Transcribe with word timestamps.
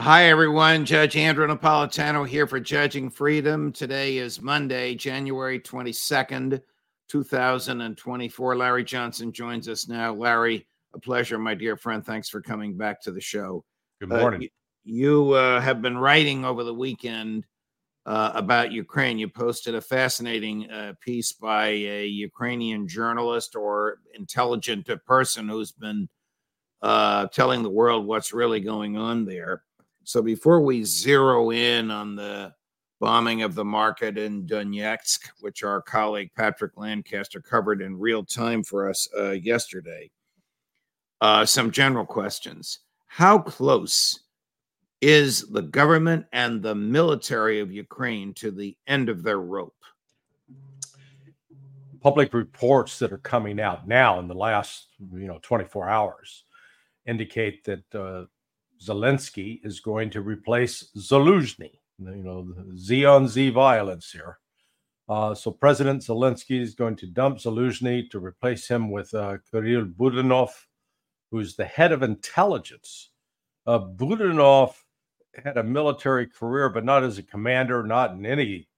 Hi, 0.00 0.26
everyone. 0.28 0.84
Judge 0.84 1.16
Andrew 1.16 1.44
Napolitano 1.48 2.24
here 2.24 2.46
for 2.46 2.60
Judging 2.60 3.10
Freedom. 3.10 3.72
Today 3.72 4.18
is 4.18 4.40
Monday, 4.40 4.94
January 4.94 5.58
22nd, 5.58 6.62
2024. 7.08 8.56
Larry 8.56 8.84
Johnson 8.84 9.32
joins 9.32 9.68
us 9.68 9.88
now. 9.88 10.14
Larry, 10.14 10.68
a 10.94 11.00
pleasure, 11.00 11.36
my 11.36 11.52
dear 11.52 11.76
friend. 11.76 12.06
Thanks 12.06 12.28
for 12.28 12.40
coming 12.40 12.76
back 12.76 13.02
to 13.02 13.10
the 13.10 13.20
show. 13.20 13.64
Good 13.98 14.10
morning. 14.10 14.44
Uh, 14.44 14.46
you 14.84 15.32
uh, 15.32 15.60
have 15.60 15.82
been 15.82 15.98
writing 15.98 16.44
over 16.44 16.62
the 16.62 16.72
weekend 16.72 17.44
uh, 18.06 18.30
about 18.36 18.70
Ukraine. 18.70 19.18
You 19.18 19.28
posted 19.28 19.74
a 19.74 19.80
fascinating 19.80 20.70
uh, 20.70 20.92
piece 21.00 21.32
by 21.32 21.70
a 21.70 22.06
Ukrainian 22.06 22.86
journalist 22.86 23.56
or 23.56 23.98
intelligent 24.14 24.88
person 25.04 25.48
who's 25.48 25.72
been 25.72 26.08
uh, 26.82 27.26
telling 27.32 27.64
the 27.64 27.68
world 27.68 28.06
what's 28.06 28.32
really 28.32 28.60
going 28.60 28.96
on 28.96 29.24
there. 29.24 29.64
So 30.08 30.22
before 30.22 30.62
we 30.62 30.84
zero 30.84 31.50
in 31.50 31.90
on 31.90 32.16
the 32.16 32.54
bombing 32.98 33.42
of 33.42 33.54
the 33.54 33.64
market 33.66 34.16
in 34.16 34.46
Donetsk, 34.46 35.28
which 35.40 35.62
our 35.62 35.82
colleague 35.82 36.30
Patrick 36.34 36.78
Lancaster 36.78 37.42
covered 37.42 37.82
in 37.82 37.94
real 37.94 38.24
time 38.24 38.62
for 38.62 38.88
us 38.88 39.06
uh, 39.14 39.32
yesterday, 39.32 40.10
uh, 41.20 41.44
some 41.44 41.70
general 41.70 42.06
questions. 42.06 42.78
How 43.06 43.38
close 43.38 44.20
is 45.02 45.46
the 45.50 45.60
government 45.60 46.24
and 46.32 46.62
the 46.62 46.74
military 46.74 47.60
of 47.60 47.70
Ukraine 47.70 48.32
to 48.36 48.50
the 48.50 48.78
end 48.86 49.10
of 49.10 49.22
their 49.22 49.40
rope? 49.40 49.76
Public 52.00 52.32
reports 52.32 52.98
that 53.00 53.12
are 53.12 53.18
coming 53.18 53.60
out 53.60 53.86
now 53.86 54.20
in 54.20 54.26
the 54.26 54.32
last, 54.32 54.86
you 55.12 55.26
know, 55.26 55.38
24 55.42 55.86
hours 55.86 56.44
indicate 57.04 57.62
that 57.64 57.94
uh, 57.94 58.24
Zelensky 58.80 59.60
is 59.64 59.80
going 59.80 60.10
to 60.10 60.20
replace 60.20 60.90
Zaluzhny. 60.96 61.72
You 61.98 62.22
know, 62.22 62.54
Z 62.76 63.04
on 63.04 63.28
Z 63.28 63.50
violence 63.50 64.10
here. 64.10 64.38
Uh, 65.08 65.34
so 65.34 65.50
President 65.50 66.02
Zelensky 66.02 66.60
is 66.60 66.74
going 66.74 66.96
to 66.96 67.06
dump 67.06 67.38
Zaluzhny 67.38 68.10
to 68.10 68.18
replace 68.18 68.68
him 68.68 68.90
with 68.90 69.12
uh, 69.14 69.38
Kirill 69.50 69.86
Budanov, 69.86 70.50
who's 71.30 71.56
the 71.56 71.64
head 71.64 71.92
of 71.92 72.02
intelligence. 72.02 73.10
Uh, 73.66 73.78
Budanov 73.78 74.74
had 75.42 75.56
a 75.56 75.62
military 75.62 76.26
career, 76.26 76.68
but 76.68 76.84
not 76.84 77.02
as 77.02 77.18
a 77.18 77.22
commander, 77.22 77.82
not 77.82 78.12
in 78.12 78.26
any, 78.26 78.68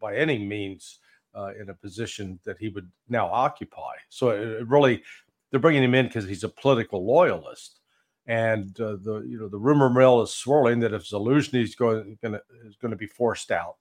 by 0.00 0.16
any 0.16 0.38
means, 0.38 0.98
uh, 1.34 1.52
in 1.60 1.70
a 1.70 1.74
position 1.74 2.38
that 2.44 2.58
he 2.58 2.68
would 2.68 2.90
now 3.08 3.26
occupy. 3.26 3.92
So 4.08 4.30
it, 4.30 4.48
it 4.60 4.68
really, 4.68 5.02
they're 5.50 5.60
bringing 5.60 5.84
him 5.84 5.94
in 5.94 6.06
because 6.06 6.26
he's 6.28 6.44
a 6.44 6.48
political 6.48 7.04
loyalist 7.04 7.80
and 8.26 8.78
uh, 8.80 8.96
the 9.02 9.24
you 9.26 9.38
know 9.38 9.48
the 9.48 9.58
rumor 9.58 9.88
mill 9.88 10.22
is 10.22 10.34
swirling 10.34 10.80
that 10.80 10.92
if 10.92 11.04
Zelensky 11.04 11.62
is 11.62 11.74
going 11.74 12.18
gonna, 12.22 12.40
is 12.64 12.76
going 12.76 12.90
to 12.90 12.96
be 12.96 13.06
forced 13.06 13.50
out, 13.50 13.76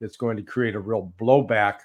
it's 0.00 0.16
going 0.16 0.36
to 0.36 0.42
create 0.42 0.74
a 0.74 0.80
real 0.80 1.12
blowback 1.20 1.78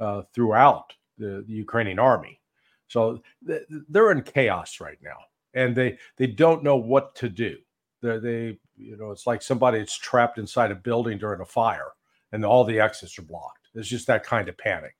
uh, 0.00 0.22
throughout 0.34 0.92
the, 1.18 1.44
the, 1.46 1.54
Ukrainian 1.54 1.98
army. 1.98 2.40
So 2.88 3.22
th- 3.46 3.62
they're 3.88 4.12
in 4.12 4.22
chaos 4.22 4.80
right 4.80 4.98
now, 5.02 5.18
and 5.54 5.74
they 5.74 5.98
they 6.16 6.26
don't 6.26 6.64
know 6.64 6.76
what 6.76 7.14
to 7.16 7.28
do. 7.28 7.56
They, 8.02 8.18
they 8.18 8.58
you 8.76 8.96
know 8.96 9.12
it's 9.12 9.26
like 9.26 9.42
somebody 9.42 9.78
that's 9.78 9.96
trapped 9.96 10.38
inside 10.38 10.72
a 10.72 10.76
building 10.76 11.18
during 11.18 11.40
a 11.40 11.46
fire, 11.46 11.92
and 12.32 12.44
all 12.44 12.64
the 12.64 12.80
exits 12.80 13.18
are 13.18 13.22
blocked. 13.22 13.68
It's 13.74 13.88
just 13.88 14.08
that 14.08 14.24
kind 14.24 14.48
of 14.48 14.58
panic. 14.58 14.94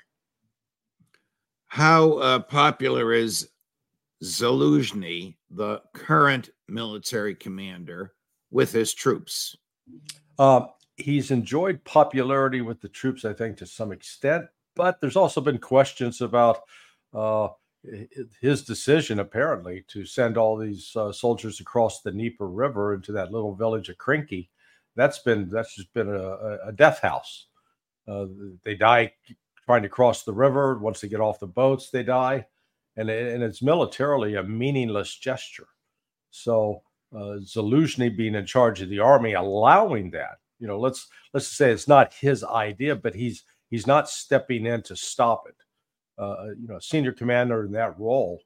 How 1.66 2.12
uh, 2.18 2.38
popular 2.38 3.12
is 3.12 3.48
Zaluzhny, 4.22 5.36
the 5.50 5.82
current 5.92 6.50
military 6.68 7.34
commander, 7.34 8.14
with 8.50 8.72
his 8.72 8.94
troops? 8.94 9.56
Uh, 10.38 10.66
he's 10.96 11.30
enjoyed 11.30 11.82
popularity 11.84 12.60
with 12.60 12.80
the 12.80 12.88
troops, 12.88 13.24
I 13.24 13.32
think, 13.32 13.56
to 13.58 13.66
some 13.66 13.92
extent, 13.92 14.46
but 14.74 15.00
there's 15.00 15.16
also 15.16 15.40
been 15.40 15.58
questions 15.58 16.20
about 16.20 16.60
uh, 17.12 17.48
his 18.40 18.64
decision, 18.64 19.20
apparently, 19.20 19.84
to 19.88 20.04
send 20.04 20.36
all 20.36 20.56
these 20.56 20.94
uh, 20.96 21.12
soldiers 21.12 21.60
across 21.60 22.02
the 22.02 22.10
Dnieper 22.10 22.48
River 22.48 22.94
into 22.94 23.12
that 23.12 23.32
little 23.32 23.54
village 23.54 23.88
of 23.88 23.98
Krinky. 23.98 24.48
That's 24.96 25.18
been 25.18 25.48
that's 25.50 25.76
just 25.76 25.92
been 25.92 26.08
a, 26.08 26.58
a 26.68 26.72
death 26.72 27.00
house. 27.00 27.46
Uh, 28.08 28.26
they 28.64 28.74
die 28.74 29.12
trying 29.66 29.82
to 29.82 29.88
cross 29.88 30.22
the 30.22 30.32
river. 30.32 30.78
Once 30.78 31.00
they 31.00 31.08
get 31.08 31.20
off 31.20 31.38
the 31.38 31.46
boats, 31.46 31.90
they 31.90 32.02
die 32.02 32.46
and, 32.96 33.10
and 33.10 33.42
it's 33.42 33.62
militarily 33.62 34.36
a 34.36 34.42
meaningless 34.42 35.14
gesture. 35.16 35.68
So 36.30 36.82
uh, 37.14 37.38
Zaluzhny 37.40 38.16
being 38.16 38.34
in 38.34 38.46
charge 38.46 38.80
of 38.82 38.88
the 38.88 39.00
army, 39.00 39.34
allowing 39.34 40.10
that, 40.12 40.38
you 40.58 40.66
know, 40.66 40.78
let's 40.78 41.08
let's 41.32 41.46
say 41.46 41.70
it's 41.70 41.88
not 41.88 42.14
his 42.14 42.42
idea, 42.42 42.96
but 42.96 43.14
he's 43.14 43.44
he's 43.68 43.86
not 43.86 44.08
stepping 44.08 44.66
in 44.66 44.82
to 44.82 44.96
stop 44.96 45.44
it. 45.48 45.54
Uh, 46.18 46.46
you 46.58 46.66
know, 46.66 46.78
senior 46.78 47.12
commander 47.12 47.64
in 47.64 47.72
that 47.72 47.98
role, 47.98 48.40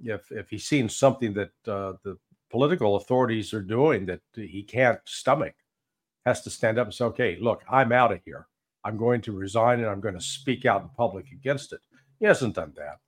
if 0.00 0.30
if 0.30 0.48
he's 0.48 0.66
seen 0.66 0.88
something 0.88 1.34
that 1.34 1.50
uh, 1.66 1.94
the 2.04 2.16
political 2.50 2.96
authorities 2.96 3.52
are 3.52 3.62
doing 3.62 4.06
that 4.06 4.20
he 4.34 4.62
can't 4.62 5.00
stomach, 5.04 5.54
has 6.24 6.42
to 6.42 6.50
stand 6.50 6.78
up 6.78 6.86
and 6.86 6.94
say, 6.94 7.04
"Okay, 7.06 7.38
look, 7.40 7.62
I'm 7.68 7.92
out 7.92 8.12
of 8.12 8.20
here. 8.24 8.46
I'm 8.84 8.96
going 8.96 9.20
to 9.22 9.32
resign 9.32 9.80
and 9.80 9.88
I'm 9.88 10.00
going 10.00 10.14
to 10.14 10.20
speak 10.20 10.64
out 10.64 10.82
in 10.82 10.88
public 10.90 11.32
against 11.32 11.72
it." 11.72 11.80
He 12.20 12.26
hasn't 12.26 12.54
done 12.54 12.72
that. 12.76 12.98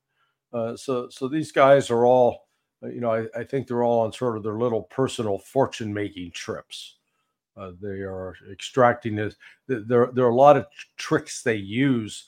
Uh, 0.52 0.76
so 0.76 1.08
so 1.08 1.28
these 1.28 1.52
guys 1.52 1.90
are 1.90 2.04
all, 2.04 2.48
uh, 2.82 2.88
you 2.88 3.00
know, 3.00 3.12
I, 3.12 3.26
I, 3.38 3.44
think 3.44 3.66
they're 3.66 3.84
all 3.84 4.00
on 4.00 4.12
sort 4.12 4.36
of 4.36 4.42
their 4.42 4.58
little 4.58 4.82
personal 4.82 5.38
fortune 5.38 5.94
making 5.94 6.32
trips. 6.32 6.96
Uh, 7.56 7.72
they 7.80 8.00
are 8.00 8.34
extracting 8.50 9.14
this. 9.14 9.36
There, 9.66 10.10
there 10.12 10.24
are 10.24 10.30
a 10.30 10.34
lot 10.34 10.56
of 10.56 10.66
tricks 10.96 11.42
they 11.42 11.56
use. 11.56 12.26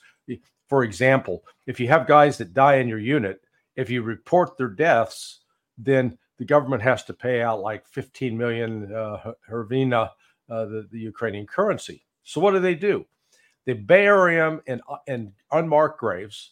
For 0.69 0.83
example, 0.83 1.43
if 1.67 1.79
you 1.79 1.87
have 1.89 2.07
guys 2.07 2.37
that 2.37 2.53
die 2.53 2.75
in 2.75 2.87
your 2.87 2.99
unit, 2.99 3.41
if 3.75 3.89
you 3.89 4.01
report 4.01 4.57
their 4.57 4.69
deaths, 4.69 5.41
then 5.77 6.17
the 6.37 6.45
government 6.45 6.81
has 6.81 7.03
to 7.05 7.13
pay 7.13 7.41
out 7.41 7.61
like 7.61 7.87
15 7.87 8.37
million 8.37 8.93
uh, 8.93 9.33
hryvnia, 9.49 10.09
uh, 10.49 10.65
the, 10.65 10.87
the 10.91 10.99
Ukrainian 10.99 11.45
currency. 11.45 12.05
So 12.23 12.41
what 12.41 12.51
do 12.51 12.59
they 12.59 12.75
do? 12.75 13.05
They 13.65 13.73
bury 13.73 14.35
them 14.35 14.61
in, 14.65 14.81
uh, 14.89 14.97
in 15.07 15.33
unmarked 15.51 15.99
graves. 15.99 16.51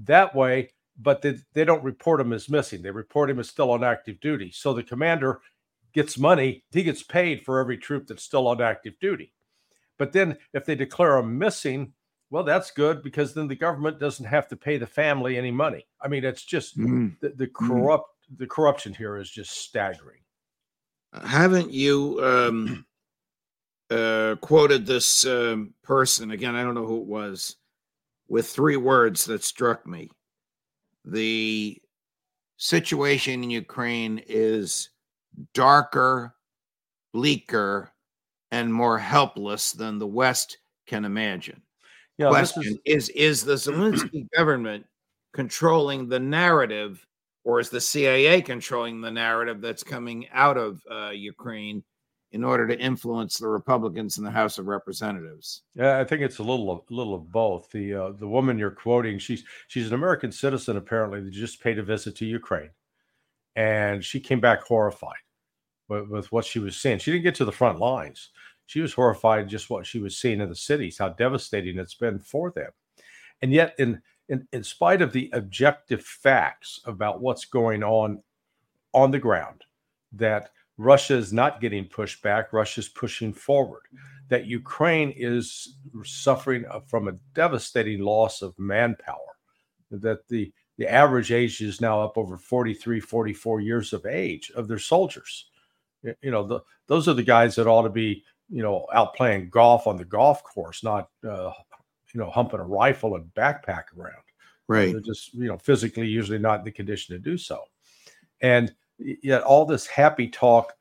That 0.00 0.34
way, 0.34 0.70
but 0.98 1.22
they, 1.22 1.38
they 1.54 1.64
don't 1.64 1.84
report 1.84 2.20
him 2.20 2.32
as 2.32 2.48
missing. 2.48 2.82
They 2.82 2.90
report 2.90 3.30
him 3.30 3.38
as 3.38 3.48
still 3.48 3.70
on 3.70 3.84
active 3.84 4.20
duty. 4.20 4.50
So 4.52 4.72
the 4.72 4.82
commander 4.82 5.40
gets 5.94 6.18
money, 6.18 6.64
he 6.70 6.82
gets 6.82 7.02
paid 7.02 7.44
for 7.44 7.60
every 7.60 7.78
troop 7.78 8.06
that's 8.06 8.22
still 8.22 8.48
on 8.48 8.60
active 8.60 8.98
duty. 9.00 9.32
But 9.98 10.12
then 10.12 10.36
if 10.52 10.64
they 10.64 10.74
declare 10.74 11.16
him 11.16 11.38
missing, 11.38 11.92
well, 12.30 12.44
that's 12.44 12.70
good 12.70 13.02
because 13.02 13.32
then 13.32 13.48
the 13.48 13.56
government 13.56 13.98
doesn't 13.98 14.26
have 14.26 14.48
to 14.48 14.56
pay 14.56 14.76
the 14.76 14.86
family 14.86 15.38
any 15.38 15.50
money. 15.50 15.86
I 16.00 16.08
mean, 16.08 16.24
it's 16.24 16.44
just 16.44 16.78
mm. 16.78 17.18
the, 17.20 17.30
the, 17.30 17.46
corrupt 17.46 18.10
mm. 18.30 18.38
the 18.38 18.46
corruption 18.46 18.92
here 18.92 19.16
is 19.16 19.30
just 19.30 19.52
staggering. 19.52 20.20
Haven't 21.24 21.72
you 21.72 22.20
um, 22.22 22.86
uh, 23.90 24.36
quoted 24.40 24.84
this 24.84 25.24
um, 25.26 25.72
person 25.82 26.32
again? 26.32 26.54
I 26.54 26.62
don't 26.62 26.74
know 26.74 26.86
who 26.86 27.00
it 27.00 27.06
was 27.06 27.56
with 28.28 28.46
three 28.46 28.76
words 28.76 29.24
that 29.24 29.42
struck 29.42 29.86
me 29.86 30.10
the 31.10 31.80
situation 32.56 33.42
in 33.42 33.50
Ukraine 33.50 34.22
is 34.26 34.90
darker 35.54 36.34
bleaker 37.12 37.90
and 38.50 38.72
more 38.72 38.98
helpless 38.98 39.72
than 39.72 39.98
the 39.98 40.06
West 40.06 40.58
can 40.86 41.04
imagine. 41.04 41.62
Yeah, 42.16 42.30
Question 42.30 42.78
is, 42.84 43.08
is 43.08 43.08
is 43.10 43.44
the 43.44 43.54
Zelensky 43.54 44.26
government 44.36 44.84
controlling 45.34 46.08
the 46.08 46.18
narrative, 46.18 47.06
or 47.44 47.60
is 47.60 47.70
the 47.70 47.80
CIA 47.80 48.42
controlling 48.42 49.00
the 49.00 49.10
narrative 49.10 49.60
that's 49.60 49.84
coming 49.84 50.26
out 50.32 50.56
of 50.56 50.82
uh, 50.90 51.10
Ukraine 51.10 51.84
in 52.32 52.44
order 52.44 52.66
to 52.66 52.78
influence 52.78 53.38
the 53.38 53.48
Republicans 53.48 54.18
in 54.18 54.24
the 54.24 54.30
House 54.30 54.58
of 54.58 54.66
Representatives? 54.66 55.62
Yeah, 55.74 55.98
I 55.98 56.04
think 56.04 56.22
it's 56.22 56.38
a 56.38 56.42
little 56.42 56.70
of, 56.70 56.82
little 56.90 57.14
of 57.14 57.30
both. 57.30 57.70
The 57.70 57.94
uh, 57.94 58.12
the 58.12 58.28
woman 58.28 58.58
you're 58.58 58.70
quoting, 58.70 59.18
she's 59.18 59.44
she's 59.68 59.88
an 59.88 59.94
American 59.94 60.30
citizen 60.30 60.76
apparently 60.76 61.20
that 61.20 61.30
just 61.30 61.62
paid 61.62 61.78
a 61.78 61.82
visit 61.82 62.16
to 62.16 62.26
Ukraine, 62.26 62.70
and 63.56 64.04
she 64.04 64.20
came 64.20 64.40
back 64.40 64.62
horrified 64.62 65.16
with, 65.88 66.08
with 66.08 66.32
what 66.32 66.44
she 66.44 66.58
was 66.58 66.76
seeing. 66.76 66.98
She 66.98 67.12
didn't 67.12 67.24
get 67.24 67.34
to 67.36 67.44
the 67.44 67.52
front 67.52 67.78
lines. 67.78 68.30
She 68.66 68.80
was 68.80 68.92
horrified 68.92 69.48
just 69.48 69.70
what 69.70 69.86
she 69.86 69.98
was 69.98 70.18
seeing 70.18 70.40
in 70.42 70.48
the 70.50 70.54
cities, 70.54 70.98
how 70.98 71.08
devastating 71.10 71.78
it's 71.78 71.94
been 71.94 72.18
for 72.18 72.50
them. 72.50 72.70
And 73.40 73.52
yet, 73.52 73.74
in 73.78 74.02
in, 74.28 74.46
in 74.52 74.62
spite 74.62 75.00
of 75.00 75.12
the 75.12 75.30
objective 75.32 76.04
facts 76.04 76.80
about 76.84 77.22
what's 77.22 77.46
going 77.46 77.82
on 77.82 78.22
on 78.92 79.10
the 79.10 79.18
ground, 79.18 79.64
that 80.12 80.50
Russia 80.78 81.16
is 81.16 81.32
not 81.32 81.60
getting 81.60 81.84
pushed 81.84 82.22
back, 82.22 82.52
Russia 82.52 82.80
is 82.80 82.88
pushing 82.88 83.32
forward, 83.32 83.82
that 84.28 84.46
Ukraine 84.46 85.12
is 85.16 85.76
suffering 86.04 86.64
from 86.86 87.08
a 87.08 87.18
devastating 87.34 88.00
loss 88.00 88.42
of 88.42 88.58
manpower, 88.58 89.36
that 89.90 90.26
the 90.28 90.52
the 90.78 90.86
average 90.86 91.32
age 91.32 91.60
is 91.60 91.80
now 91.80 92.00
up 92.00 92.16
over 92.16 92.36
43 92.36 93.00
44 93.00 93.60
years 93.60 93.92
of 93.92 94.06
age 94.06 94.52
of 94.54 94.68
their 94.68 94.78
soldiers. 94.78 95.50
You 96.04 96.30
know 96.30 96.46
the, 96.46 96.60
those 96.86 97.08
are 97.08 97.14
the 97.14 97.24
guys 97.24 97.56
that 97.56 97.66
ought 97.66 97.82
to 97.82 97.90
be 97.90 98.22
you 98.48 98.62
know 98.62 98.86
out 98.94 99.14
playing 99.16 99.50
golf 99.50 99.88
on 99.88 99.96
the 99.96 100.04
golf 100.04 100.44
course 100.44 100.84
not 100.84 101.08
uh, 101.28 101.50
you 102.14 102.20
know 102.20 102.30
humping 102.30 102.60
a 102.60 102.64
rifle 102.64 103.16
and 103.16 103.24
backpack 103.34 103.84
around. 103.98 104.22
Right. 104.68 104.92
They're 104.92 105.00
just 105.00 105.34
you 105.34 105.48
know 105.48 105.58
physically 105.58 106.06
usually 106.06 106.38
not 106.38 106.60
in 106.60 106.64
the 106.64 106.70
condition 106.70 107.16
to 107.16 107.18
do 107.18 107.36
so. 107.36 107.64
And 108.40 108.72
yet 108.98 109.42
all 109.42 109.64
this 109.64 109.86
happy 109.86 110.28
talk 110.28 110.72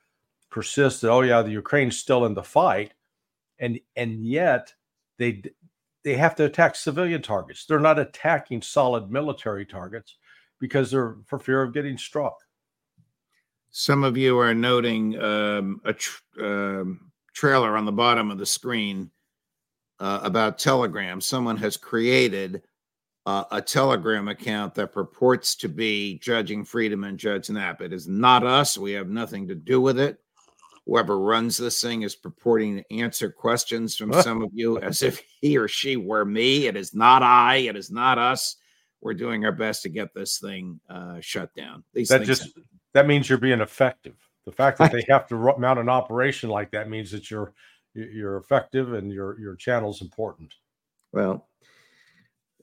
persists 0.49 1.01
that 1.01 1.11
oh 1.11 1.21
yeah 1.21 1.41
the 1.41 1.51
ukraine's 1.51 1.97
still 1.97 2.25
in 2.25 2.33
the 2.33 2.43
fight. 2.43 2.93
And 3.59 3.79
and 3.95 4.25
yet 4.25 4.73
they 5.17 5.43
they 6.03 6.15
have 6.15 6.35
to 6.35 6.45
attack 6.45 6.75
civilian 6.75 7.21
targets. 7.21 7.65
They're 7.65 7.79
not 7.79 7.99
attacking 7.99 8.61
solid 8.61 9.11
military 9.11 9.65
targets 9.65 10.17
because 10.59 10.91
they're 10.91 11.17
for 11.25 11.39
fear 11.39 11.61
of 11.61 11.73
getting 11.73 11.97
struck. 11.97 12.35
Some 13.71 14.03
of 14.03 14.17
you 14.17 14.39
are 14.39 14.53
noting 14.53 15.21
um, 15.21 15.81
a 15.83 15.93
tr- 15.93 16.21
um, 16.41 17.11
trailer 17.33 17.75
on 17.77 17.85
the 17.85 17.91
bottom 17.91 18.31
of 18.31 18.37
the 18.37 18.45
screen 18.45 19.11
uh, 19.99 20.21
about 20.23 20.57
telegram. 20.57 21.19
Someone 21.21 21.57
has 21.57 21.77
created 21.77 22.63
uh, 23.27 23.43
a 23.51 23.61
Telegram 23.61 24.29
account 24.29 24.73
that 24.75 24.93
purports 24.93 25.53
to 25.53 25.67
be 25.67 26.17
Judging 26.19 26.63
Freedom 26.63 27.03
and 27.03 27.19
Judge 27.19 27.49
Nap. 27.49 27.81
It 27.81 27.91
is 27.91 28.07
not 28.07 28.45
us. 28.45 28.77
We 28.77 28.93
have 28.93 29.09
nothing 29.09 29.49
to 29.49 29.55
do 29.55 29.81
with 29.81 29.99
it. 29.99 30.21
Whoever 30.85 31.19
runs 31.19 31.57
this 31.57 31.81
thing 31.81 32.03
is 32.03 32.15
purporting 32.15 32.77
to 32.77 32.93
answer 32.95 33.29
questions 33.29 33.97
from 33.97 34.13
some 34.23 34.41
of 34.41 34.51
you 34.53 34.79
as 34.79 35.01
if 35.01 35.21
he 35.41 35.57
or 35.57 35.67
she 35.67 35.97
were 35.97 36.23
me. 36.23 36.67
It 36.67 36.77
is 36.77 36.95
not 36.95 37.21
I. 37.21 37.57
It 37.57 37.75
is 37.75 37.91
not 37.91 38.17
us. 38.17 38.55
We're 39.01 39.13
doing 39.13 39.43
our 39.43 39.51
best 39.51 39.81
to 39.81 39.89
get 39.89 40.13
this 40.13 40.39
thing 40.39 40.79
uh, 40.89 41.19
shut 41.19 41.53
down. 41.53 41.83
These 41.93 42.07
that 42.07 42.23
just 42.23 42.43
happen. 42.43 42.63
that 42.93 43.07
means 43.07 43.27
you're 43.27 43.39
being 43.39 43.59
effective. 43.59 44.15
The 44.45 44.53
fact 44.53 44.77
that 44.77 44.93
they 44.93 45.03
have 45.09 45.27
to 45.27 45.35
mount 45.57 45.79
an 45.79 45.89
operation 45.89 46.49
like 46.49 46.71
that 46.71 46.89
means 46.89 47.11
that 47.11 47.29
you're 47.29 47.51
you're 47.93 48.37
effective 48.37 48.93
and 48.93 49.11
your 49.11 49.37
your 49.37 49.55
channel's 49.57 50.01
important. 50.01 50.53
Well, 51.11 51.45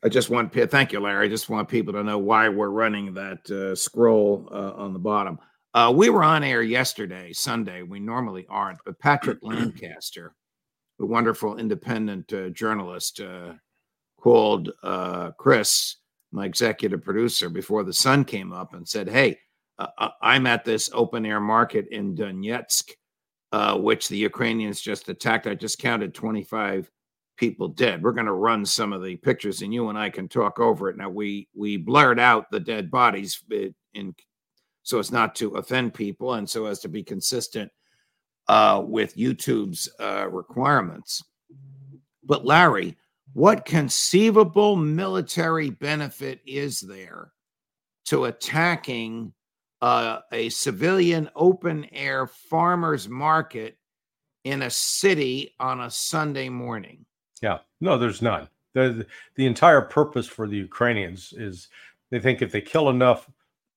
I 0.04 0.08
just 0.10 0.28
want 0.28 0.52
thank 0.52 0.92
you, 0.92 1.00
Larry. 1.00 1.24
I 1.24 1.30
just 1.30 1.48
want 1.48 1.66
people 1.66 1.94
to 1.94 2.04
know 2.04 2.18
why 2.18 2.50
we're 2.50 2.68
running 2.68 3.14
that 3.14 3.50
uh, 3.50 3.74
scroll 3.74 4.46
uh, 4.52 4.72
on 4.72 4.92
the 4.92 4.98
bottom. 4.98 5.38
Uh, 5.72 5.92
we 5.96 6.10
were 6.10 6.22
on 6.22 6.44
air 6.44 6.62
yesterday, 6.62 7.32
Sunday. 7.32 7.82
We 7.82 8.00
normally 8.00 8.46
aren't, 8.50 8.80
but 8.84 8.98
Patrick 8.98 9.38
Lancaster, 9.42 10.34
a 11.00 11.06
wonderful 11.06 11.56
independent 11.56 12.30
uh, 12.34 12.50
journalist, 12.50 13.20
uh, 13.20 13.54
called 14.20 14.70
uh, 14.82 15.30
Chris, 15.38 15.96
my 16.32 16.44
executive 16.44 17.02
producer, 17.02 17.48
before 17.48 17.82
the 17.82 17.92
sun 17.92 18.26
came 18.26 18.52
up 18.52 18.74
and 18.74 18.86
said, 18.86 19.08
"Hey, 19.08 19.38
I'm 20.20 20.46
at 20.46 20.66
this 20.66 20.90
open 20.92 21.24
air 21.24 21.40
market 21.40 21.86
in 21.90 22.14
Donetsk, 22.14 22.90
which 23.76 24.08
the 24.08 24.18
Ukrainians 24.18 24.82
just 24.82 25.08
attacked. 25.08 25.46
I 25.46 25.54
just 25.54 25.78
counted 25.78 26.12
25." 26.12 26.90
People 27.36 27.68
dead. 27.68 28.02
We're 28.02 28.12
going 28.12 28.26
to 28.26 28.32
run 28.32 28.64
some 28.64 28.92
of 28.92 29.02
the 29.02 29.16
pictures, 29.16 29.62
and 29.62 29.72
you 29.72 29.88
and 29.88 29.98
I 29.98 30.10
can 30.10 30.28
talk 30.28 30.58
over 30.58 30.88
it. 30.88 30.96
Now 30.96 31.08
we 31.08 31.48
we 31.54 31.76
blurred 31.76 32.20
out 32.20 32.50
the 32.50 32.60
dead 32.60 32.90
bodies 32.90 33.42
in 33.94 34.14
so 34.82 34.98
as 34.98 35.10
not 35.10 35.34
to 35.36 35.56
offend 35.56 35.94
people, 35.94 36.34
and 36.34 36.48
so 36.48 36.66
as 36.66 36.80
to 36.80 36.88
be 36.88 37.02
consistent 37.02 37.72
uh, 38.48 38.82
with 38.86 39.16
YouTube's 39.16 39.88
uh, 39.98 40.28
requirements. 40.28 41.22
But 42.22 42.44
Larry, 42.44 42.96
what 43.32 43.64
conceivable 43.64 44.76
military 44.76 45.70
benefit 45.70 46.40
is 46.46 46.80
there 46.80 47.32
to 48.06 48.26
attacking 48.26 49.32
uh, 49.82 50.20
a 50.32 50.48
civilian 50.50 51.30
open 51.34 51.86
air 51.92 52.26
farmers 52.26 53.08
market 53.08 53.76
in 54.44 54.62
a 54.62 54.70
city 54.70 55.54
on 55.58 55.80
a 55.80 55.90
Sunday 55.90 56.48
morning? 56.48 57.04
Yeah, 57.44 57.58
no, 57.82 57.98
there's 57.98 58.22
none. 58.22 58.48
The, 58.72 59.06
the 59.34 59.44
entire 59.44 59.82
purpose 59.82 60.26
for 60.26 60.48
the 60.48 60.56
Ukrainians 60.56 61.34
is 61.36 61.68
they 62.10 62.18
think 62.18 62.40
if 62.40 62.50
they 62.50 62.62
kill 62.62 62.88
enough 62.88 63.30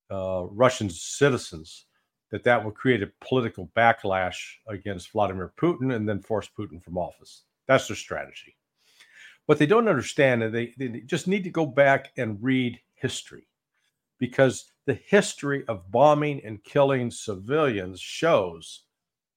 uh, 0.10 0.46
Russian 0.52 0.90
citizens, 0.90 1.84
that 2.32 2.46
that 2.46 2.64
will 2.64 2.72
create 2.72 3.04
a 3.04 3.12
political 3.20 3.70
backlash 3.76 4.38
against 4.70 5.12
Vladimir 5.12 5.52
Putin 5.62 5.94
and 5.94 6.08
then 6.08 6.22
force 6.22 6.50
Putin 6.58 6.82
from 6.82 6.98
office. 6.98 7.44
That's 7.68 7.90
their 7.90 7.98
strategy. 7.98 8.56
What 9.48 9.58
they 9.58 9.66
don't 9.66 9.90
understand 9.90 10.44
is 10.44 10.54
they, 10.54 10.74
they 10.78 11.02
just 11.02 11.28
need 11.28 11.44
to 11.44 11.50
go 11.50 11.66
back 11.66 12.14
and 12.16 12.42
read 12.42 12.80
history 12.96 13.50
because 14.18 14.72
the 14.86 14.94
history 14.94 15.66
of 15.68 15.92
bombing 15.92 16.42
and 16.46 16.64
killing 16.64 17.12
civilians 17.12 18.00
shows 18.00 18.84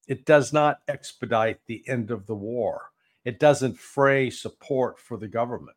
it 0.07 0.25
does 0.25 0.53
not 0.53 0.83
expedite 0.87 1.59
the 1.67 1.83
end 1.89 2.13
of 2.13 2.27
the 2.27 2.37
war 2.37 2.90
it 3.25 3.39
doesn't 3.39 3.79
fray 3.79 4.31
support 4.31 4.99
for 4.99 5.17
the 5.17 5.29
government. 5.29 5.77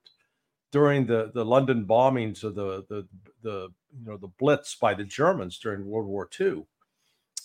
During 0.72 1.06
the, 1.06 1.32
the 1.34 1.46
London 1.46 1.86
bombings 1.86 2.44
or 2.44 2.50
the, 2.50 2.86
the, 2.90 3.08
the, 3.44 3.70
you 4.00 4.06
know, 4.06 4.18
the 4.18 4.32
Blitz 4.40 4.76
by 4.76 4.94
the 4.94 5.04
Germans 5.04 5.60
during 5.60 5.86
World 5.86 6.08
War 6.08 6.30
II, 6.40 6.66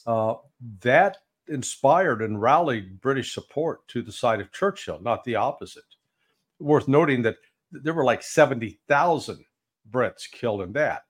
uh, 0.07 0.35
that 0.81 1.19
inspired 1.49 2.23
and 2.23 2.41
rallied 2.41 3.01
British 3.01 3.35
support 3.35 3.87
to 3.89 4.03
the 4.03 4.13
side 4.13 4.41
of 4.41 4.53
Churchill, 4.53 5.01
not 5.03 5.25
the 5.25 5.35
opposite. 5.35 5.83
Worth 6.59 6.89
noting 6.89 7.23
that 7.23 7.37
there 7.71 7.95
were 7.95 8.05
like 8.05 8.23
70,000 8.23 9.45
Brits 9.91 10.31
killed 10.31 10.63
in 10.63 10.73
that. 10.73 11.03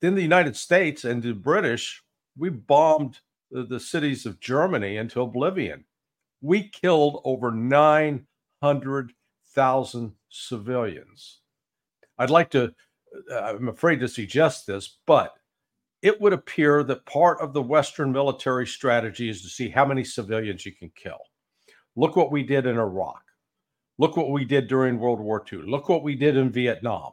Then 0.00 0.14
the 0.14 0.22
United 0.22 0.56
States 0.56 1.04
and 1.04 1.22
the 1.22 1.32
British, 1.32 2.02
we 2.36 2.50
bombed 2.50 3.18
the, 3.50 3.64
the 3.64 3.80
cities 3.80 4.26
of 4.26 4.40
Germany 4.40 4.96
into 4.96 5.20
oblivion 5.20 5.84
we 6.40 6.68
killed 6.68 7.20
over 7.24 7.50
900,000 7.50 10.12
civilians. 10.28 11.40
I'd 12.18 12.30
like 12.30 12.50
to, 12.50 12.72
uh, 13.30 13.34
I'm 13.34 13.68
afraid 13.68 14.00
to 14.00 14.08
suggest 14.08 14.66
this, 14.66 14.98
but 15.06 15.34
it 16.02 16.20
would 16.20 16.32
appear 16.32 16.82
that 16.84 17.06
part 17.06 17.40
of 17.40 17.52
the 17.52 17.62
Western 17.62 18.12
military 18.12 18.66
strategy 18.66 19.28
is 19.28 19.42
to 19.42 19.48
see 19.48 19.68
how 19.68 19.84
many 19.84 20.04
civilians 20.04 20.64
you 20.64 20.72
can 20.72 20.92
kill. 20.94 21.18
Look 21.96 22.14
what 22.14 22.30
we 22.30 22.44
did 22.44 22.66
in 22.66 22.78
Iraq. 22.78 23.22
Look 23.98 24.16
what 24.16 24.30
we 24.30 24.44
did 24.44 24.68
during 24.68 25.00
World 25.00 25.18
War 25.18 25.44
II. 25.52 25.62
Look 25.62 25.88
what 25.88 26.04
we 26.04 26.14
did 26.14 26.36
in 26.36 26.52
Vietnam. 26.52 27.12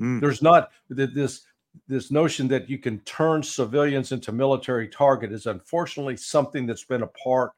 Mm. 0.00 0.20
There's 0.20 0.42
not 0.42 0.70
this 0.88 1.42
this 1.86 2.10
notion 2.10 2.48
that 2.48 2.68
you 2.68 2.78
can 2.78 2.98
turn 3.00 3.42
civilians 3.42 4.10
into 4.10 4.32
military 4.32 4.88
target 4.88 5.30
is 5.30 5.46
unfortunately 5.46 6.16
something 6.16 6.66
that's 6.66 6.84
been 6.84 7.02
a 7.02 7.08
part 7.08 7.52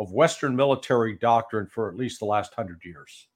of 0.00 0.12
Western 0.12 0.56
military 0.56 1.14
doctrine 1.14 1.66
for 1.66 1.88
at 1.88 1.94
least 1.94 2.18
the 2.18 2.24
last 2.24 2.54
hundred 2.54 2.80
years. 2.84 3.28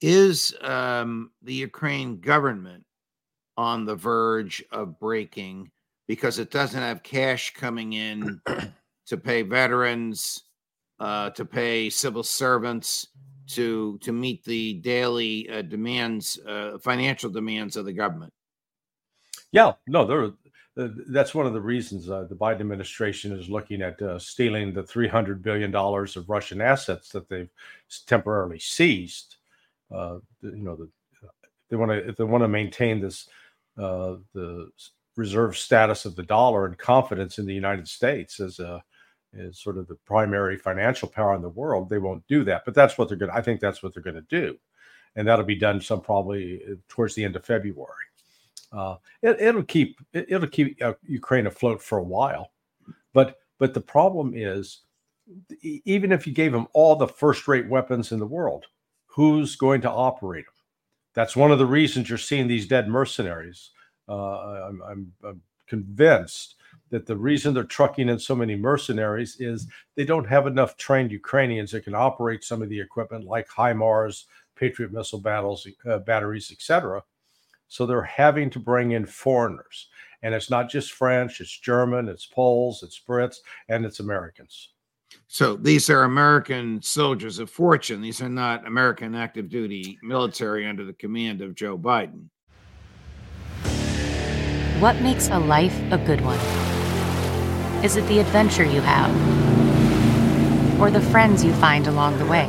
Is 0.00 0.54
um, 0.60 1.32
the 1.42 1.54
Ukraine 1.54 2.20
government 2.20 2.84
on 3.56 3.84
the 3.84 3.96
verge 3.96 4.64
of 4.70 4.98
breaking 5.00 5.70
because 6.06 6.38
it 6.38 6.50
doesn't 6.50 6.80
have 6.80 7.02
cash 7.02 7.52
coming 7.54 7.94
in 7.94 8.40
to 9.06 9.16
pay 9.16 9.42
veterans, 9.42 10.44
uh, 11.00 11.30
to 11.30 11.44
pay 11.44 11.90
civil 11.90 12.22
servants, 12.22 13.08
to 13.46 13.98
to 13.98 14.12
meet 14.12 14.44
the 14.44 14.74
daily 14.74 15.48
uh, 15.50 15.62
demands, 15.62 16.38
uh, 16.46 16.78
financial 16.80 17.30
demands 17.30 17.76
of 17.76 17.86
the 17.86 17.92
government? 17.92 18.32
Yeah, 19.50 19.72
no, 19.86 20.06
they're 20.06 20.30
that's 20.76 21.34
one 21.34 21.46
of 21.46 21.52
the 21.52 21.60
reasons 21.60 22.10
uh, 22.10 22.24
the 22.24 22.34
Biden 22.34 22.60
administration 22.60 23.32
is 23.32 23.48
looking 23.48 23.80
at 23.80 24.00
uh, 24.02 24.18
stealing 24.18 24.72
the 24.72 24.82
300 24.82 25.42
billion 25.42 25.70
dollars 25.70 26.16
of 26.16 26.28
Russian 26.28 26.60
assets 26.60 27.10
that 27.10 27.28
they've 27.28 27.50
temporarily 28.06 28.58
seized. 28.58 29.36
Uh, 29.94 30.18
you 30.42 30.62
know, 30.62 30.74
the, 30.74 30.88
they 31.70 31.76
want 31.76 31.92
to 31.92 32.12
they 32.12 32.24
want 32.24 32.42
to 32.42 32.48
maintain 32.48 33.00
this 33.00 33.28
uh, 33.78 34.16
the 34.34 34.68
reserve 35.16 35.56
status 35.56 36.04
of 36.04 36.16
the 36.16 36.22
dollar 36.24 36.66
and 36.66 36.76
confidence 36.76 37.38
in 37.38 37.46
the 37.46 37.54
United 37.54 37.86
States 37.86 38.40
as 38.40 38.58
a 38.58 38.82
as 39.38 39.58
sort 39.58 39.78
of 39.78 39.86
the 39.88 39.96
primary 40.06 40.56
financial 40.56 41.08
power 41.08 41.34
in 41.34 41.42
the 41.42 41.48
world, 41.48 41.88
they 41.88 41.98
won't 41.98 42.26
do 42.28 42.44
that. 42.44 42.64
But 42.64 42.74
that's 42.74 42.96
what 42.96 43.08
they're 43.08 43.16
going. 43.16 43.32
I 43.32 43.40
think 43.40 43.60
that's 43.60 43.82
what 43.82 43.92
they're 43.94 44.02
going 44.02 44.14
to 44.14 44.22
do, 44.22 44.56
and 45.16 45.26
that'll 45.26 45.44
be 45.44 45.56
done 45.56 45.80
some 45.80 46.00
probably 46.00 46.62
uh, 46.68 46.74
towards 46.88 47.14
the 47.14 47.24
end 47.24 47.36
of 47.36 47.44
February. 47.44 48.06
Uh, 48.74 48.96
it, 49.22 49.54
will 49.54 49.62
keep 49.62 49.98
it, 50.12 50.28
will 50.30 50.46
keep 50.48 50.82
uh, 50.82 50.94
Ukraine 51.06 51.46
afloat 51.46 51.82
for 51.82 51.98
a 51.98 52.02
while, 52.02 52.50
but 53.12 53.38
but 53.58 53.72
the 53.72 53.80
problem 53.80 54.32
is, 54.34 54.80
even 55.62 56.10
if 56.10 56.26
you 56.26 56.32
gave 56.32 56.52
them 56.52 56.66
all 56.72 56.96
the 56.96 57.06
first-rate 57.06 57.68
weapons 57.68 58.10
in 58.10 58.18
the 58.18 58.26
world, 58.26 58.66
who's 59.06 59.54
going 59.54 59.80
to 59.82 59.90
operate 59.90 60.44
them? 60.44 60.54
That's 61.14 61.36
one 61.36 61.52
of 61.52 61.60
the 61.60 61.66
reasons 61.66 62.08
you're 62.08 62.18
seeing 62.18 62.48
these 62.48 62.66
dead 62.66 62.88
mercenaries. 62.88 63.70
Uh, 64.08 64.68
I'm, 64.68 64.82
I'm, 64.82 65.12
I'm 65.24 65.40
convinced 65.68 66.56
that 66.90 67.06
the 67.06 67.16
reason 67.16 67.54
they're 67.54 67.64
trucking 67.64 68.08
in 68.08 68.18
so 68.18 68.34
many 68.34 68.56
mercenaries 68.56 69.36
is 69.40 69.66
they 69.94 70.04
don't 70.04 70.26
have 70.26 70.46
enough 70.46 70.76
trained 70.76 71.12
Ukrainians 71.12 71.70
that 71.70 71.84
can 71.84 71.94
operate 71.94 72.44
some 72.44 72.62
of 72.62 72.68
the 72.68 72.80
equipment 72.80 73.24
like 73.24 73.48
HIMARS, 73.48 74.24
Patriot 74.56 74.92
missile 74.92 75.20
battles, 75.20 75.66
uh, 75.88 75.98
batteries, 75.98 76.50
etc. 76.52 77.02
So 77.74 77.86
they're 77.86 78.02
having 78.02 78.50
to 78.50 78.60
bring 78.60 78.92
in 78.92 79.04
foreigners. 79.04 79.88
And 80.22 80.32
it's 80.32 80.48
not 80.48 80.70
just 80.70 80.92
French, 80.92 81.40
it's 81.40 81.58
German, 81.58 82.08
it's 82.08 82.24
Poles, 82.24 82.84
it's 82.84 83.00
Brits, 83.00 83.38
and 83.68 83.84
it's 83.84 83.98
Americans. 83.98 84.68
So 85.26 85.56
these 85.56 85.90
are 85.90 86.04
American 86.04 86.80
soldiers 86.82 87.40
of 87.40 87.50
fortune. 87.50 88.00
These 88.00 88.22
are 88.22 88.28
not 88.28 88.64
American 88.64 89.16
active 89.16 89.48
duty 89.48 89.98
military 90.04 90.68
under 90.68 90.84
the 90.84 90.92
command 90.92 91.40
of 91.40 91.56
Joe 91.56 91.76
Biden. 91.76 92.28
What 94.78 95.00
makes 95.00 95.28
a 95.30 95.38
life 95.40 95.76
a 95.90 95.98
good 95.98 96.20
one? 96.20 96.38
Is 97.84 97.96
it 97.96 98.06
the 98.06 98.20
adventure 98.20 98.62
you 98.62 98.82
have? 98.82 99.10
Or 100.80 100.92
the 100.92 101.00
friends 101.00 101.42
you 101.42 101.52
find 101.54 101.88
along 101.88 102.18
the 102.18 102.26
way? 102.26 102.46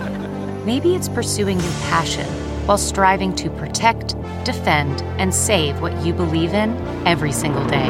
Maybe 0.65 0.93
it's 0.93 1.09
pursuing 1.09 1.59
your 1.59 1.73
passion 1.89 2.44
while 2.65 2.77
striving 2.77 3.35
to 3.35 3.49
protect, 3.49 4.15
defend, 4.43 5.01
and 5.19 5.33
save 5.33 5.81
what 5.81 6.05
you 6.05 6.13
believe 6.13 6.53
in 6.53 6.75
every 7.07 7.31
single 7.31 7.65
day. 7.67 7.89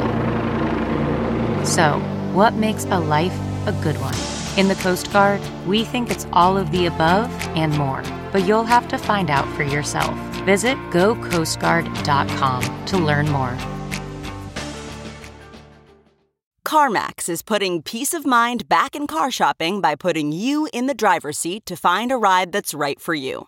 So, 1.63 2.00
what 2.34 2.53
makes 2.53 2.86
a 2.86 3.00
life 3.00 3.38
a 3.65 3.72
good 3.82 3.98
one? 4.00 4.15
In 4.58 4.67
the 4.67 4.75
Coast 4.75 5.12
Guard, 5.12 5.41
we 5.65 5.84
think 5.84 6.10
it's 6.10 6.27
all 6.32 6.58
of 6.58 6.72
the 6.72 6.86
above 6.86 7.29
and 7.58 7.77
more, 7.77 8.03
but 8.32 8.48
you'll 8.48 8.63
have 8.63 8.88
to 8.89 8.98
find 8.98 9.29
out 9.29 9.48
for 9.55 9.63
yourself. 9.63 10.15
Visit 10.46 10.77
gocoastguard.com 10.91 12.86
to 12.86 12.98
learn 12.98 13.29
more. 13.29 13.58
CarMax 16.65 17.29
is 17.29 17.41
putting 17.41 17.82
peace 17.82 18.13
of 18.13 18.25
mind 18.25 18.67
back 18.67 18.96
in 18.96 19.08
car 19.08 19.32
shopping 19.32 19.82
by 19.82 19.96
putting 19.96 20.32
you 20.32 20.67
in 20.74 20.88
the 20.88 20.94
driver's 20.94 21.38
seat 21.38 21.65
to 21.65 21.75
find 21.75 22.12
a 22.12 22.17
ride 22.17 22.51
that's 22.51 22.74
right 22.74 23.00
for 23.00 23.13
you. 23.13 23.48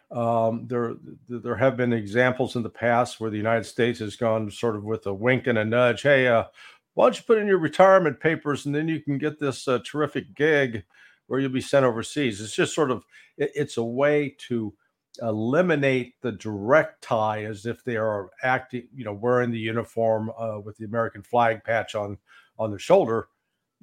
Um, 0.11 0.67
there, 0.67 0.95
there 1.29 1.55
have 1.55 1.77
been 1.77 1.93
examples 1.93 2.55
in 2.55 2.63
the 2.63 2.69
past 2.69 3.19
where 3.19 3.29
the 3.29 3.37
United 3.37 3.63
States 3.63 3.99
has 3.99 4.15
gone 4.15 4.51
sort 4.51 4.75
of 4.75 4.83
with 4.83 5.05
a 5.05 5.13
wink 5.13 5.47
and 5.47 5.57
a 5.57 5.63
nudge. 5.63 6.01
Hey, 6.01 6.27
uh, 6.27 6.45
why 6.93 7.05
don't 7.05 7.17
you 7.17 7.23
put 7.25 7.37
in 7.37 7.47
your 7.47 7.57
retirement 7.57 8.19
papers 8.19 8.65
and 8.65 8.75
then 8.75 8.87
you 8.87 8.99
can 8.99 9.17
get 9.17 9.39
this 9.39 9.67
uh, 9.67 9.79
terrific 9.85 10.35
gig 10.35 10.83
where 11.27 11.39
you'll 11.39 11.49
be 11.49 11.61
sent 11.61 11.85
overseas. 11.85 12.41
It's 12.41 12.55
just 12.55 12.75
sort 12.75 12.91
of 12.91 13.05
it, 13.37 13.51
it's 13.55 13.77
a 13.77 13.83
way 13.83 14.35
to 14.49 14.73
eliminate 15.21 16.15
the 16.21 16.33
direct 16.33 17.01
tie 17.01 17.45
as 17.45 17.65
if 17.65 17.83
they 17.83 17.95
are 17.95 18.29
acting, 18.43 18.87
you 18.93 19.05
know, 19.05 19.13
wearing 19.13 19.51
the 19.51 19.59
uniform 19.59 20.31
uh, 20.37 20.59
with 20.59 20.77
the 20.77 20.85
American 20.85 21.23
flag 21.23 21.63
patch 21.63 21.95
on 21.95 22.17
on 22.59 22.69
their 22.69 22.79
shoulder 22.79 23.29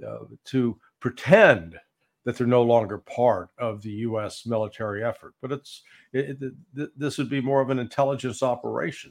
uh, 0.07 0.25
to 0.45 0.79
pretend 1.01 1.79
that 2.29 2.37
they're 2.37 2.47
no 2.47 2.63
longer 2.63 2.99
part 2.99 3.49
of 3.57 3.81
the 3.81 3.91
U.S. 3.91 4.45
military 4.45 5.03
effort. 5.03 5.33
But 5.41 5.51
it's 5.51 5.83
it, 6.13 6.37
it, 6.77 6.91
this 6.95 7.17
would 7.17 7.31
be 7.31 7.41
more 7.41 7.63
of 7.63 7.71
an 7.71 7.79
intelligence 7.79 8.43
operation. 8.43 9.11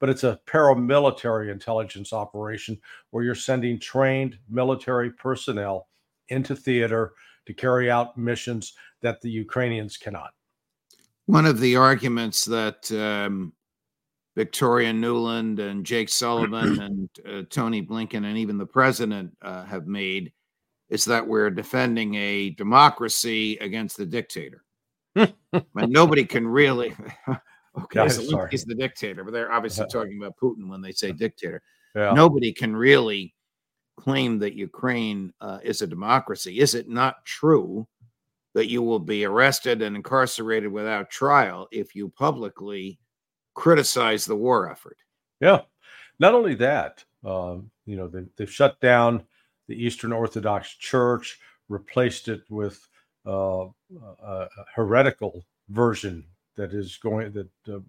But 0.00 0.08
it's 0.08 0.24
a 0.24 0.40
paramilitary 0.48 1.52
intelligence 1.52 2.12
operation 2.12 2.76
where 3.10 3.22
you're 3.22 3.36
sending 3.36 3.78
trained 3.78 4.40
military 4.50 5.12
personnel 5.12 5.86
into 6.30 6.56
theater 6.56 7.12
to 7.46 7.54
carry 7.54 7.88
out 7.88 8.18
missions 8.18 8.72
that 9.00 9.20
the 9.20 9.30
Ukrainians 9.30 9.96
cannot. 9.96 10.30
One 11.26 11.46
of 11.46 11.60
the 11.60 11.76
arguments 11.76 12.46
that 12.46 12.90
um, 12.90 13.52
Victoria 14.34 14.92
Nuland 14.92 15.60
and 15.60 15.86
Jake 15.86 16.08
Sullivan 16.08 16.80
and 16.80 17.08
uh, 17.24 17.42
Tony 17.48 17.80
Blinken 17.80 18.26
and 18.26 18.36
even 18.36 18.58
the 18.58 18.66
president 18.66 19.36
uh, 19.40 19.64
have 19.66 19.86
made 19.86 20.32
is 20.88 21.04
that 21.04 21.26
we're 21.26 21.50
defending 21.50 22.14
a 22.14 22.50
democracy 22.50 23.56
against 23.58 23.96
the 23.96 24.06
dictator. 24.06 24.62
but 25.14 25.88
nobody 25.88 26.24
can 26.24 26.46
really. 26.46 26.94
okay, 27.28 28.00
yeah, 28.00 28.06
Zelensky's 28.06 28.64
the 28.64 28.74
dictator, 28.74 29.24
but 29.24 29.32
they're 29.32 29.52
obviously 29.52 29.86
talking 29.86 30.18
about 30.18 30.36
Putin 30.36 30.68
when 30.68 30.82
they 30.82 30.92
say 30.92 31.12
dictator. 31.12 31.62
Yeah. 31.94 32.12
Nobody 32.12 32.52
can 32.52 32.76
really 32.76 33.34
claim 33.96 34.38
that 34.38 34.54
Ukraine 34.54 35.32
uh, 35.40 35.58
is 35.62 35.82
a 35.82 35.86
democracy. 35.86 36.60
Is 36.60 36.74
it 36.74 36.88
not 36.88 37.24
true 37.24 37.86
that 38.54 38.70
you 38.70 38.82
will 38.82 38.98
be 38.98 39.24
arrested 39.24 39.82
and 39.82 39.96
incarcerated 39.96 40.70
without 40.70 41.10
trial 41.10 41.66
if 41.72 41.94
you 41.94 42.08
publicly 42.10 42.98
criticize 43.54 44.24
the 44.24 44.36
war 44.36 44.70
effort? 44.70 44.98
Yeah. 45.40 45.62
Not 46.18 46.34
only 46.34 46.54
that, 46.56 47.04
um, 47.24 47.70
you 47.86 47.96
know, 47.96 48.08
they, 48.08 48.24
they've 48.36 48.50
shut 48.50 48.80
down 48.80 49.24
the 49.68 49.74
Eastern 49.74 50.12
Orthodox 50.12 50.74
Church, 50.74 51.38
replaced 51.68 52.28
it 52.28 52.42
with 52.48 52.86
uh, 53.26 53.66
a, 54.22 54.48
heretical 54.74 55.44
version 55.70 56.24
that 56.56 56.72
is 56.72 56.96
going 56.96 57.32
that 57.32 57.74
uh, 57.74 57.80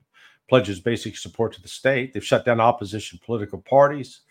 pledges 0.50 0.80
basic 0.80 1.18
support 1.18 1.54
to 1.54 1.62
the 1.62 1.68
state. 1.68 2.14
They've 2.14 2.26
shut 2.26 2.46
down 2.46 2.60
opposition 2.60 3.20
political 3.24 3.60
parties 3.62 4.22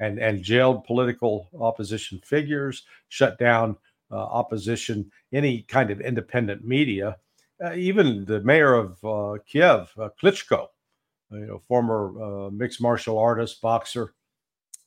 and 0.00 0.18
and 0.18 0.42
jailed 0.42 0.84
political 0.84 1.48
opposition 1.60 2.20
figures, 2.24 2.84
shut 3.08 3.38
down 3.38 3.76
uh, 4.10 4.16
opposition, 4.16 5.10
any 5.32 5.62
kind 5.62 5.90
of 5.90 6.00
independent 6.00 6.64
media. 6.64 7.16
Uh, 7.64 7.74
even 7.74 8.24
the 8.24 8.40
mayor 8.40 8.74
of 8.74 9.04
uh, 9.04 9.38
Kiev, 9.46 9.92
uh, 9.98 10.08
Klitschko, 10.20 10.68
you 11.30 11.46
know, 11.46 11.58
former 11.58 12.50
mixed 12.50 12.80
martial 12.80 13.18
artist, 13.18 13.60
boxer, 13.60 14.14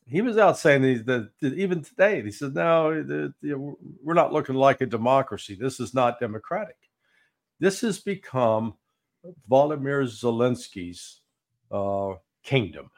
he 0.09 0.21
was 0.21 0.37
out 0.37 0.57
saying 0.57 1.03
that, 1.05 1.29
even 1.41 1.83
today, 1.83 2.21
he 2.21 2.31
said, 2.31 2.55
"No, 2.55 3.03
the, 3.03 3.33
the, 3.41 3.75
we're 4.03 4.13
not 4.13 4.33
looking 4.33 4.55
like 4.55 4.81
a 4.81 4.85
democracy. 4.85 5.55
This 5.55 5.79
is 5.79 5.93
not 5.93 6.19
democratic. 6.19 6.77
This 7.59 7.81
has 7.81 7.99
become 7.99 8.75
Volodymyr 9.49 10.05
Zelensky's 10.05 11.21
uh, 11.71 12.15
kingdom." 12.43 12.89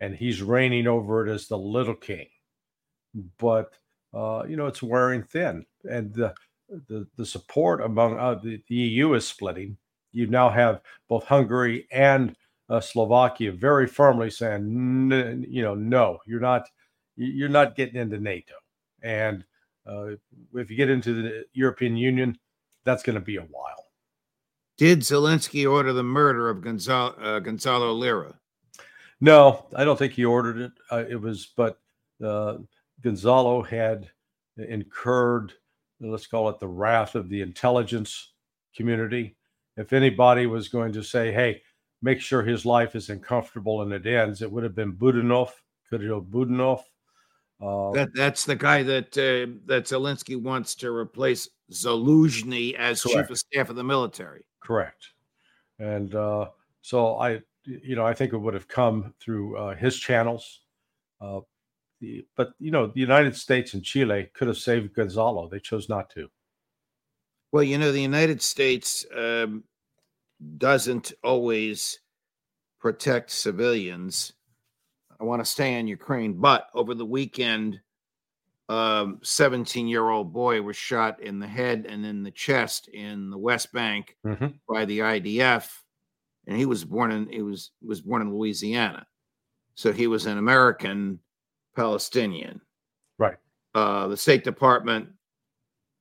and 0.00 0.14
he's 0.14 0.42
reigning 0.42 0.86
over 0.86 1.26
it 1.26 1.32
as 1.32 1.46
the 1.46 1.58
little 1.58 1.94
king. 1.94 2.26
But 3.38 3.72
uh, 4.14 4.44
you 4.48 4.56
know, 4.56 4.66
it's 4.66 4.82
wearing 4.82 5.22
thin, 5.22 5.64
and 5.90 6.12
the 6.14 6.34
the, 6.88 7.06
the 7.16 7.24
support 7.24 7.80
among 7.80 8.18
uh, 8.18 8.34
the, 8.34 8.60
the, 8.68 8.74
EU 8.74 9.14
is 9.14 9.26
splitting. 9.26 9.76
You 10.12 10.26
now 10.26 10.50
have 10.50 10.80
both 11.08 11.24
Hungary 11.24 11.86
and 11.92 12.36
uh, 12.68 12.80
Slovakia 12.80 13.52
very 13.52 13.86
firmly 13.86 14.30
saying, 14.30 15.46
you 15.48 15.62
know, 15.62 15.74
no, 15.74 16.18
you're 16.26 16.40
not, 16.40 16.68
you're 17.16 17.48
not 17.48 17.76
getting 17.76 17.96
into 17.96 18.18
NATO, 18.18 18.54
and 19.02 19.44
uh, 19.86 20.16
if 20.54 20.70
you 20.70 20.76
get 20.76 20.90
into 20.90 21.22
the 21.22 21.44
European 21.52 21.96
Union, 21.96 22.36
that's 22.84 23.02
going 23.02 23.14
to 23.14 23.20
be 23.20 23.36
a 23.36 23.42
while. 23.42 23.86
Did 24.78 25.00
Zelensky 25.00 25.70
order 25.70 25.92
the 25.92 26.02
murder 26.02 26.50
of 26.50 26.60
Gonzalo, 26.60 27.14
uh, 27.14 27.38
Gonzalo 27.40 27.92
Lira? 27.92 28.34
No, 29.20 29.66
I 29.74 29.84
don't 29.84 29.98
think 29.98 30.12
he 30.12 30.24
ordered 30.24 30.58
it. 30.58 30.72
Uh, 30.90 31.04
it 31.08 31.20
was, 31.20 31.52
but 31.56 31.78
uh, 32.22 32.58
Gonzalo 33.00 33.62
had 33.62 34.10
incurred, 34.58 35.54
let's 36.00 36.26
call 36.26 36.48
it 36.50 36.58
the 36.58 36.68
wrath 36.68 37.14
of 37.14 37.28
the 37.28 37.40
intelligence 37.40 38.32
community. 38.74 39.36
If 39.76 39.92
anybody 39.92 40.46
was 40.46 40.68
going 40.68 40.92
to 40.92 41.02
say, 41.02 41.32
"Hey, 41.32 41.62
make 42.06 42.20
sure 42.20 42.42
his 42.42 42.64
life 42.64 42.94
isn't 42.94 43.22
comfortable 43.22 43.82
and 43.82 43.92
it 43.92 44.06
ends," 44.06 44.40
it 44.40 44.50
would 44.50 44.64
have 44.64 44.74
been 44.74 44.92
Budanov, 44.92 45.50
Kirill 45.90 46.22
Budanov. 46.22 46.82
Uh, 47.60 47.90
that 47.92 48.10
that's 48.14 48.44
the 48.44 48.56
guy 48.56 48.82
that 48.82 49.16
uh, 49.18 49.50
that 49.66 49.84
Zelensky 49.84 50.40
wants 50.40 50.74
to 50.76 50.90
replace 50.94 51.48
Zaluzhny 51.72 52.74
as 52.74 53.02
correct. 53.02 53.16
chief 53.16 53.30
of 53.30 53.38
staff 53.38 53.70
of 53.70 53.76
the 53.76 53.84
military. 53.84 54.46
Correct, 54.60 55.12
and 55.78 56.14
uh, 56.14 56.48
so 56.82 57.16
I, 57.16 57.40
you 57.64 57.96
know, 57.96 58.06
I 58.06 58.14
think 58.14 58.32
it 58.32 58.38
would 58.38 58.54
have 58.54 58.68
come 58.68 59.14
through 59.20 59.56
uh, 59.56 59.74
his 59.74 59.98
channels. 59.98 60.60
Uh, 61.20 61.40
the, 62.00 62.26
but 62.36 62.52
you 62.58 62.70
know, 62.70 62.86
the 62.86 63.00
United 63.00 63.34
States 63.34 63.74
and 63.74 63.82
Chile 63.82 64.28
could 64.34 64.48
have 64.48 64.58
saved 64.58 64.94
Gonzalo. 64.94 65.48
They 65.48 65.60
chose 65.60 65.88
not 65.88 66.10
to. 66.10 66.28
Well, 67.52 67.62
you 67.62 67.78
know, 67.78 67.90
the 67.90 68.02
United 68.02 68.42
States 68.42 69.06
um, 69.16 69.64
doesn't 70.58 71.12
always 71.22 72.00
protect 72.80 73.30
civilians 73.30 74.32
I 75.20 75.24
want 75.24 75.44
to 75.44 75.50
stay 75.50 75.78
on 75.78 75.86
Ukraine. 75.86 76.34
But 76.34 76.68
over 76.74 76.94
the 76.94 77.06
weekend, 77.06 77.80
a 78.68 79.08
17 79.22 79.86
year 79.86 80.08
old 80.08 80.32
boy 80.32 80.62
was 80.62 80.76
shot 80.76 81.22
in 81.22 81.38
the 81.38 81.46
head 81.46 81.86
and 81.88 82.04
in 82.04 82.22
the 82.22 82.30
chest 82.30 82.88
in 82.88 83.30
the 83.30 83.38
West 83.38 83.72
Bank 83.72 84.16
mm-hmm. 84.26 84.48
by 84.68 84.84
the 84.84 85.00
IDF. 85.00 85.70
And 86.46 86.56
he 86.56 86.66
was 86.66 86.84
born 86.84 87.10
in 87.10 87.28
he 87.30 87.42
was 87.42 87.72
was 87.82 88.00
born 88.00 88.22
in 88.22 88.32
Louisiana. 88.32 89.06
So 89.74 89.92
he 89.92 90.06
was 90.06 90.26
an 90.26 90.38
American 90.38 91.20
Palestinian. 91.74 92.60
Right. 93.18 93.36
Uh, 93.74 94.08
the 94.08 94.16
State 94.16 94.44
Department 94.44 95.08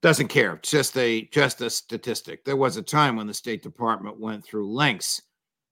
doesn't 0.06 0.28
care. 0.28 0.54
It's 0.54 0.70
just 0.70 0.96
a 1.00 1.28
just 1.32 1.62
a 1.62 1.70
statistic. 1.72 2.46
There 2.46 2.56
was 2.56 2.78
a 2.78 2.84
time 2.84 3.16
when 3.16 3.26
the 3.26 3.34
State 3.34 3.64
Department 3.64 4.20
went 4.20 4.46
through 4.46 4.72
lengths 4.72 5.24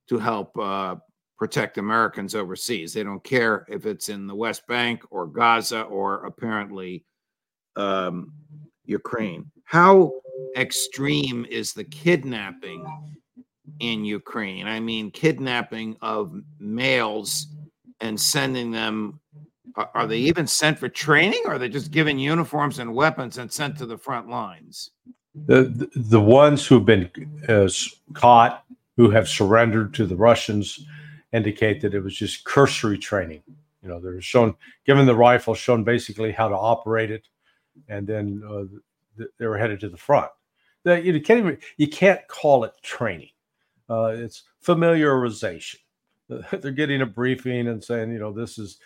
to 0.09 0.17
help 0.17 0.57
uh, 0.57 0.95
protect 1.37 1.77
Americans 1.77 2.33
overseas. 2.33 2.93
They 2.93 3.03
don't 3.03 3.23
care 3.23 3.63
if 3.69 3.85
it's 3.85 4.09
in 4.09 4.25
the 4.25 4.33
West 4.33 4.65
Bank 4.65 5.03
or 5.11 5.27
Gaza 5.27 5.83
or 5.83 6.25
apparently 6.25 7.05
um, 7.75 8.33
Ukraine. 8.85 9.51
How 9.65 10.11
extreme 10.57 11.45
is 11.47 11.73
the 11.73 11.83
kidnapping 11.83 12.83
in 13.81 14.03
Ukraine? 14.03 14.65
I 14.65 14.79
mean, 14.79 15.11
kidnapping 15.11 15.95
of 16.01 16.33
males 16.57 17.49
and 18.01 18.19
sending 18.19 18.71
them. 18.71 19.19
Are 19.75 20.07
they 20.07 20.19
even 20.19 20.45
sent 20.45 20.77
for 20.77 20.89
training, 20.89 21.41
or 21.45 21.53
are 21.53 21.57
they 21.57 21.69
just 21.69 21.91
given 21.91 22.19
uniforms 22.19 22.79
and 22.79 22.93
weapons 22.93 23.37
and 23.37 23.51
sent 23.51 23.77
to 23.79 23.85
the 23.85 23.97
front 23.97 24.29
lines? 24.29 24.91
The 25.47 25.89
the 25.95 26.21
ones 26.21 26.65
who've 26.65 26.85
been 26.85 27.09
uh, 27.47 27.69
caught, 28.13 28.63
who 28.97 29.09
have 29.09 29.27
surrendered 29.27 29.93
to 29.95 30.05
the 30.05 30.15
Russians, 30.15 30.85
indicate 31.31 31.81
that 31.81 31.95
it 31.95 32.01
was 32.01 32.15
just 32.15 32.43
cursory 32.43 32.99
training. 32.99 33.41
You 33.81 33.89
know, 33.89 33.99
they're 33.99 34.21
shown, 34.21 34.55
given 34.85 35.05
the 35.05 35.15
rifle, 35.15 35.55
shown 35.55 35.83
basically 35.83 36.31
how 36.31 36.47
to 36.47 36.55
operate 36.55 37.09
it, 37.11 37.27
and 37.89 38.05
then 38.05 38.43
uh, 38.47 39.25
they 39.39 39.47
were 39.47 39.57
headed 39.57 39.79
to 39.81 39.89
the 39.89 39.97
front. 39.97 40.31
you 40.85 41.19
can't 41.21 41.39
even 41.39 41.57
you 41.77 41.87
can't 41.87 42.25
call 42.27 42.63
it 42.63 42.73
training. 42.83 43.29
Uh, 43.89 44.13
it's 44.15 44.43
familiarization. 44.63 45.77
They're 46.29 46.71
getting 46.71 47.01
a 47.01 47.05
briefing 47.05 47.67
and 47.67 47.83
saying, 47.83 48.11
you 48.11 48.19
know, 48.19 48.31
this 48.31 48.57
is 48.57 48.79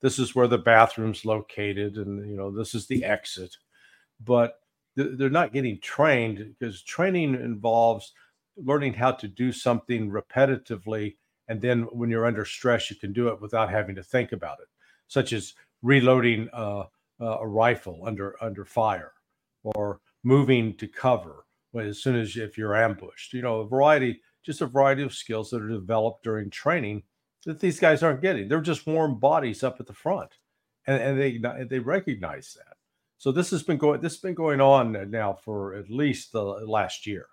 this 0.00 0.18
is 0.18 0.34
where 0.34 0.48
the 0.48 0.58
bathroom's 0.58 1.24
located, 1.24 1.96
and 1.96 2.28
you 2.28 2.36
know, 2.36 2.50
this 2.50 2.74
is 2.74 2.86
the 2.86 3.04
exit. 3.04 3.56
But 4.24 4.60
they're 4.96 5.30
not 5.30 5.52
getting 5.52 5.78
trained 5.80 6.54
because 6.58 6.82
training 6.82 7.34
involves 7.34 8.12
learning 8.56 8.94
how 8.94 9.12
to 9.12 9.28
do 9.28 9.52
something 9.52 10.10
repetitively 10.10 11.16
and 11.48 11.60
then 11.60 11.82
when 11.92 12.10
you're 12.10 12.26
under 12.26 12.44
stress 12.44 12.90
you 12.90 12.96
can 12.96 13.12
do 13.12 13.28
it 13.28 13.40
without 13.40 13.70
having 13.70 13.94
to 13.94 14.02
think 14.02 14.32
about 14.32 14.58
it 14.60 14.68
such 15.08 15.32
as 15.32 15.54
reloading 15.82 16.48
uh, 16.52 16.84
uh, 17.20 17.38
a 17.40 17.46
rifle 17.46 18.02
under 18.04 18.34
under 18.42 18.64
fire 18.64 19.12
or 19.62 20.00
moving 20.24 20.76
to 20.76 20.86
cover 20.86 21.44
as 21.78 22.02
soon 22.02 22.16
as 22.16 22.36
if 22.36 22.58
you're 22.58 22.76
ambushed 22.76 23.32
you 23.32 23.42
know 23.42 23.60
a 23.60 23.68
variety 23.68 24.20
just 24.42 24.60
a 24.60 24.66
variety 24.66 25.02
of 25.02 25.14
skills 25.14 25.50
that 25.50 25.62
are 25.62 25.68
developed 25.68 26.22
during 26.24 26.50
training 26.50 27.02
that 27.46 27.60
these 27.60 27.80
guys 27.80 28.02
aren't 28.02 28.22
getting. 28.22 28.48
They're 28.48 28.60
just 28.60 28.86
warm 28.86 29.18
bodies 29.18 29.62
up 29.62 29.80
at 29.80 29.86
the 29.86 29.94
front 29.94 30.30
and, 30.86 31.02
and 31.02 31.20
they 31.20 31.64
they 31.64 31.78
recognize 31.78 32.56
that. 32.56 32.76
So 33.18 33.32
this 33.32 33.50
has 33.50 33.62
been 33.62 33.78
going 33.78 34.00
this 34.00 34.14
has 34.14 34.20
been 34.20 34.34
going 34.34 34.60
on 34.60 35.10
now 35.10 35.34
for 35.34 35.74
at 35.74 35.90
least 35.90 36.32
the 36.32 36.42
last 36.42 37.06
year. 37.06 37.26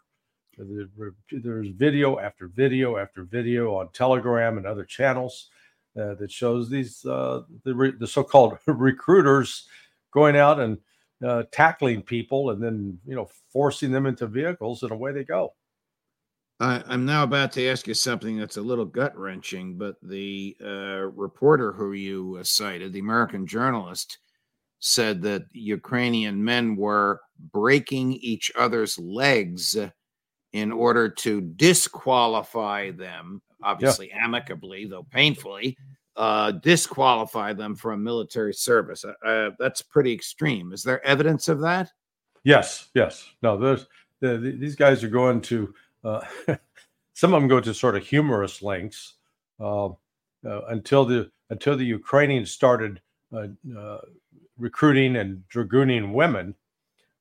There's 0.57 1.69
video 1.69 2.19
after 2.19 2.47
video 2.47 2.97
after 2.97 3.23
video 3.23 3.75
on 3.75 3.89
Telegram 3.93 4.57
and 4.57 4.65
other 4.65 4.85
channels 4.85 5.49
uh, 5.99 6.15
that 6.15 6.31
shows 6.31 6.69
these 6.69 7.05
uh, 7.05 7.41
the, 7.63 7.75
re- 7.75 7.91
the 7.97 8.07
so-called 8.07 8.57
recruiters 8.67 9.67
going 10.11 10.35
out 10.35 10.59
and 10.59 10.79
uh, 11.25 11.43
tackling 11.51 12.01
people 12.01 12.51
and 12.51 12.61
then 12.61 12.99
you 13.05 13.15
know 13.15 13.29
forcing 13.51 13.91
them 13.91 14.05
into 14.05 14.27
vehicles 14.27 14.83
and 14.83 14.91
away 14.91 15.11
they 15.11 15.23
go. 15.23 15.53
I'm 16.59 17.05
now 17.05 17.23
about 17.23 17.51
to 17.53 17.67
ask 17.67 17.87
you 17.87 17.93
something 17.93 18.37
that's 18.37 18.57
a 18.57 18.61
little 18.61 18.85
gut 18.85 19.15
wrenching, 19.15 19.77
but 19.77 19.95
the 20.01 20.57
uh, 20.63 21.05
reporter 21.13 21.71
who 21.71 21.93
you 21.93 22.37
uh, 22.39 22.43
cited, 22.43 22.93
the 22.93 22.99
American 22.99 23.45
journalist, 23.45 24.17
said 24.79 25.21
that 25.21 25.43
Ukrainian 25.51 26.43
men 26.43 26.75
were 26.75 27.21
breaking 27.53 28.13
each 28.13 28.51
other's 28.55 28.97
legs 28.97 29.77
in 30.53 30.71
order 30.71 31.09
to 31.09 31.41
disqualify 31.41 32.91
them, 32.91 33.41
obviously 33.63 34.09
yeah. 34.09 34.23
amicably, 34.23 34.85
though 34.85 35.05
painfully, 35.11 35.77
uh, 36.15 36.51
disqualify 36.51 37.53
them 37.53 37.75
from 37.75 38.03
military 38.03 38.53
service. 38.53 39.05
Uh, 39.05 39.27
uh, 39.27 39.51
that's 39.59 39.83
pretty 39.83 40.11
extreme. 40.11 40.73
Is 40.73 40.81
there 40.81 41.05
evidence 41.05 41.47
of 41.47 41.59
that? 41.61 41.91
Yes, 42.43 42.89
yes. 42.95 43.29
No, 43.43 43.57
there's 43.57 43.85
the, 44.21 44.37
the, 44.37 44.51
these 44.57 44.75
guys 44.75 45.03
are 45.03 45.09
going 45.09 45.41
to. 45.41 45.71
Uh, 46.03 46.21
some 47.13 47.33
of 47.33 47.41
them 47.41 47.47
go 47.47 47.60
to 47.60 47.73
sort 47.73 47.95
of 47.95 48.05
humorous 48.05 48.62
lengths 48.62 49.15
uh, 49.60 49.88
uh, 49.88 49.91
until 50.69 51.05
the 51.05 51.31
until 51.49 51.77
the 51.77 51.86
Ukrainians 51.86 52.51
started 52.51 53.01
recruiting 54.57 55.15
and 55.17 55.43
dragooning 55.53 56.13
women. 56.13 56.55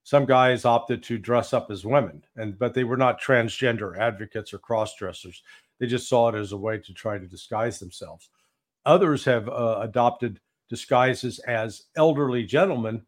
Some 0.03 0.25
guys 0.25 0.65
opted 0.65 1.03
to 1.05 1.19
dress 1.19 1.53
up 1.53 1.71
as 1.71 1.85
women 1.85 2.23
and 2.37 2.59
but 2.59 2.75
they 2.75 2.85
were 2.85 2.97
not 2.97 3.21
transgender 3.21 3.99
advocates 3.99 4.55
or 4.55 4.59
cross 4.59 4.95
dressers 4.97 5.43
they 5.79 5.87
just 5.87 6.09
saw 6.09 6.29
it 6.29 6.35
as 6.35 6.53
a 6.53 6.57
way 6.57 6.79
to 6.79 6.95
try 6.95 7.19
to 7.19 7.27
disguise 7.27 7.79
themselves. 7.79 8.31
Others 8.87 9.25
have 9.25 9.49
uh, 9.49 9.81
adopted 9.83 10.41
disguises 10.69 11.39
as 11.41 11.85
elderly 11.97 12.45
gentlemen 12.45 13.03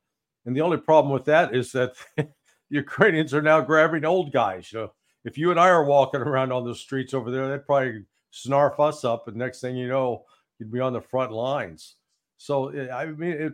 and 0.46 0.56
the 0.56 0.60
only 0.60 0.76
problem 0.76 1.12
with 1.12 1.24
that 1.24 1.54
is 1.54 1.72
that 1.72 1.94
ukrainians 2.70 3.34
are 3.34 3.42
now 3.42 3.60
grabbing 3.60 4.04
old 4.04 4.32
guys 4.32 4.72
you 4.72 4.78
know 4.78 4.92
if 5.28 5.38
you 5.38 5.50
and 5.50 5.60
i 5.60 5.68
are 5.68 5.84
walking 5.84 6.20
around 6.20 6.52
on 6.52 6.64
the 6.64 6.74
streets 6.74 7.14
over 7.14 7.30
there 7.30 7.48
they'd 7.48 7.66
probably 7.66 8.04
snarf 8.32 8.78
us 8.80 9.04
up 9.04 9.28
and 9.28 9.36
next 9.36 9.60
thing 9.60 9.76
you 9.76 9.88
know 9.88 10.24
you'd 10.58 10.72
be 10.72 10.80
on 10.80 10.92
the 10.92 11.00
front 11.00 11.32
lines 11.32 11.96
so 12.36 12.68
eh, 12.68 12.88
i 12.92 13.06
mean 13.06 13.32
it, 13.32 13.52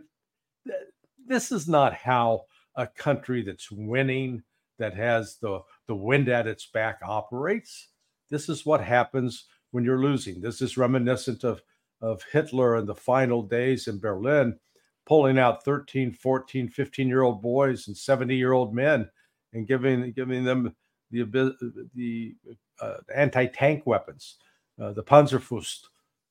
this 1.27 1.51
is 1.51 1.67
not 1.67 1.93
how 1.93 2.45
a 2.75 2.87
country 2.87 3.41
that's 3.41 3.71
winning, 3.71 4.43
that 4.77 4.93
has 4.93 5.37
the, 5.37 5.61
the 5.87 5.95
wind 5.95 6.29
at 6.29 6.47
its 6.47 6.65
back 6.67 6.99
operates. 7.01 7.89
This 8.29 8.49
is 8.49 8.65
what 8.65 8.81
happens 8.81 9.45
when 9.71 9.83
you're 9.83 10.01
losing. 10.01 10.41
This 10.41 10.61
is 10.61 10.77
reminiscent 10.77 11.43
of, 11.43 11.61
of 12.01 12.23
Hitler 12.31 12.77
in 12.77 12.85
the 12.85 12.95
final 12.95 13.41
days 13.41 13.87
in 13.87 13.99
Berlin, 13.99 14.57
pulling 15.05 15.39
out 15.39 15.63
13, 15.63 16.11
14, 16.11 16.69
15 16.69 17.07
year 17.07 17.21
old 17.21 17.41
boys 17.41 17.87
and 17.87 17.95
70 17.95 18.35
year 18.35 18.51
old 18.51 18.75
men 18.75 19.09
and 19.53 19.67
giving, 19.67 20.11
giving 20.11 20.43
them 20.43 20.75
the, 21.23 21.87
the 21.95 22.35
uh, 22.81 22.97
anti 23.13 23.45
tank 23.47 23.83
weapons, 23.85 24.37
uh, 24.81 24.93
the 24.93 25.03
Panzerfaust. 25.03 25.87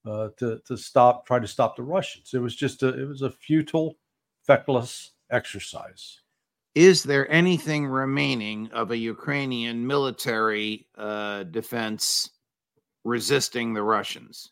Uh, 0.07 0.29
to 0.37 0.61
to 0.67 0.77
stop, 0.77 1.27
try 1.27 1.39
to 1.39 1.47
stop 1.47 1.77
the 1.77 1.83
Russians. 1.83 2.35
It 2.35 2.39
was 2.39 2.55
just 2.55 2.83
a 2.83 2.89
it 2.89 3.09
was 3.09 3.23
a 3.23 3.31
futile, 3.31 3.97
feckless 4.47 5.13
exercise 5.31 6.21
is 6.75 7.05
there 7.05 7.31
anything 7.31 7.87
remaining 7.87 8.71
of 8.73 8.91
a 8.91 8.97
Ukrainian 8.97 9.87
military 9.87 10.89
uh, 10.99 11.45
defense 11.45 12.31
resisting 13.05 13.75
the 13.75 13.83
Russians? 13.83 14.51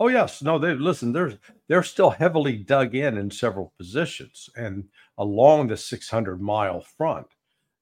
Oh 0.00 0.08
yes, 0.08 0.42
no. 0.42 0.58
They 0.58 0.74
listen. 0.74 1.12
They're 1.12 1.34
they're 1.68 1.82
still 1.82 2.10
heavily 2.10 2.56
dug 2.56 2.94
in 2.94 3.18
in 3.18 3.30
several 3.30 3.72
positions 3.76 4.48
and 4.56 4.84
along 5.18 5.66
the 5.66 5.76
600 5.76 6.40
mile 6.40 6.80
front. 6.80 7.26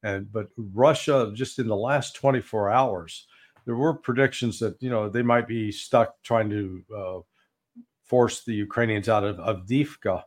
And 0.07 0.33
but 0.33 0.49
Russia, 0.57 1.31
just 1.35 1.59
in 1.59 1.67
the 1.67 1.77
last 1.77 2.15
24 2.15 2.71
hours, 2.71 3.27
there 3.65 3.77
were 3.77 3.95
predictions 3.95 4.59
that 4.61 4.81
you 4.81 4.91
know 4.91 5.09
they 5.09 5.23
might 5.23 5.49
be 5.49 5.73
stuck 5.73 6.23
trying 6.23 6.51
to 6.51 6.85
uh, 6.97 7.19
force 8.05 8.45
the 8.45 8.55
Ukrainians 8.55 9.09
out 9.09 9.25
of 9.25 9.37
Avdiivka 9.39 10.23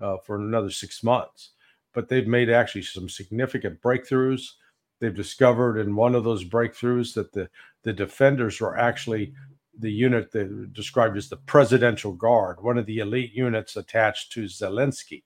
uh, 0.00 0.16
for 0.24 0.36
another 0.36 0.70
six 0.70 1.02
months 1.02 1.52
but 1.92 2.08
they've 2.08 2.26
made 2.26 2.50
actually 2.50 2.82
some 2.82 3.08
significant 3.08 3.80
breakthroughs. 3.80 4.52
they've 5.00 5.14
discovered 5.14 5.78
in 5.78 5.96
one 5.96 6.14
of 6.14 6.24
those 6.24 6.44
breakthroughs 6.44 7.14
that 7.14 7.32
the 7.32 7.48
the 7.82 7.92
defenders 7.92 8.60
were 8.60 8.78
actually 8.78 9.34
the 9.78 9.90
unit 9.90 10.30
that 10.30 10.72
described 10.72 11.16
as 11.16 11.28
the 11.28 11.36
presidential 11.36 12.12
guard, 12.12 12.62
one 12.62 12.78
of 12.78 12.86
the 12.86 12.98
elite 12.98 13.32
units 13.32 13.76
attached 13.76 14.30
to 14.30 14.44
Zelensky. 14.44 15.24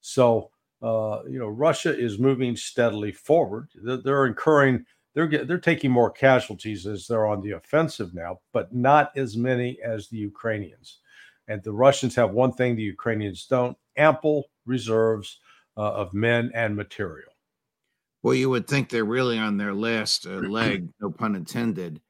So, 0.00 0.50
uh, 0.82 1.22
you 1.28 1.38
know, 1.38 1.48
Russia 1.48 1.96
is 1.96 2.18
moving 2.18 2.56
steadily 2.56 3.12
forward. 3.12 3.68
They're, 3.74 3.98
they're 3.98 4.26
incurring, 4.26 4.84
they're 5.14 5.28
they're 5.44 5.58
taking 5.58 5.90
more 5.90 6.10
casualties 6.10 6.86
as 6.86 7.06
they're 7.06 7.26
on 7.26 7.40
the 7.40 7.52
offensive 7.52 8.14
now, 8.14 8.40
but 8.52 8.74
not 8.74 9.16
as 9.16 9.36
many 9.36 9.78
as 9.84 10.08
the 10.08 10.16
Ukrainians. 10.16 10.98
And 11.48 11.62
the 11.62 11.72
Russians 11.72 12.14
have 12.16 12.32
one 12.32 12.52
thing 12.52 12.74
the 12.74 12.82
Ukrainians 12.82 13.46
don't: 13.46 13.76
ample 13.96 14.46
reserves 14.66 15.38
uh, 15.76 15.92
of 15.92 16.14
men 16.14 16.50
and 16.54 16.74
material. 16.74 17.30
Well, 18.22 18.34
you 18.34 18.50
would 18.50 18.66
think 18.68 18.88
they're 18.88 19.04
really 19.04 19.38
on 19.38 19.56
their 19.56 19.74
last 19.74 20.26
uh, 20.26 20.30
leg, 20.58 20.88
no 21.00 21.10
pun 21.10 21.34
intended. 21.34 22.00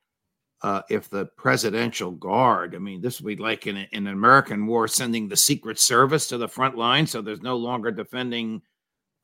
Uh, 0.63 0.81
if 0.89 1.11
the 1.11 1.27
presidential 1.37 2.13
guard, 2.13 2.77
I 2.77 2.79
mean, 2.79 3.01
this 3.01 3.21
would 3.21 3.37
be 3.37 3.43
like 3.43 3.67
in, 3.67 3.77
a, 3.79 3.89
in 3.91 4.07
an 4.07 4.13
American 4.13 4.65
war, 4.65 4.87
sending 4.87 5.29
the 5.29 5.37
Secret 5.37 5.81
Service 5.81 6.29
to 6.29 6.39
the 6.39 6.47
front 6.47 6.77
line, 6.77 7.05
so 7.05 7.21
there's 7.21 7.43
no 7.43 7.57
longer 7.57 7.91
defending 7.91 8.63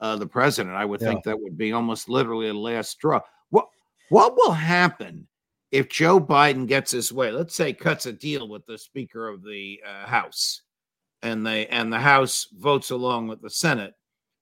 uh, 0.00 0.16
the 0.16 0.26
president. 0.26 0.74
I 0.74 0.84
would 0.84 1.00
yeah. 1.00 1.08
think 1.08 1.24
that 1.24 1.40
would 1.40 1.56
be 1.56 1.72
almost 1.72 2.08
literally 2.08 2.48
a 2.48 2.54
last 2.54 2.90
straw. 2.90 3.20
What 3.50 3.68
what 4.10 4.34
will 4.36 4.52
happen 4.52 5.28
if 5.70 5.88
Joe 5.88 6.20
Biden 6.20 6.66
gets 6.66 6.90
his 6.90 7.12
way? 7.12 7.30
Let's 7.30 7.54
say 7.54 7.72
cuts 7.72 8.06
a 8.06 8.12
deal 8.12 8.48
with 8.48 8.66
the 8.66 8.78
Speaker 8.78 9.28
of 9.28 9.42
the 9.42 9.80
uh, 9.86 10.06
House, 10.06 10.62
and 11.22 11.46
they 11.46 11.66
and 11.68 11.92
the 11.92 12.00
House 12.00 12.48
votes 12.58 12.90
along 12.90 13.28
with 13.28 13.42
the 13.42 13.50
Senate 13.50 13.94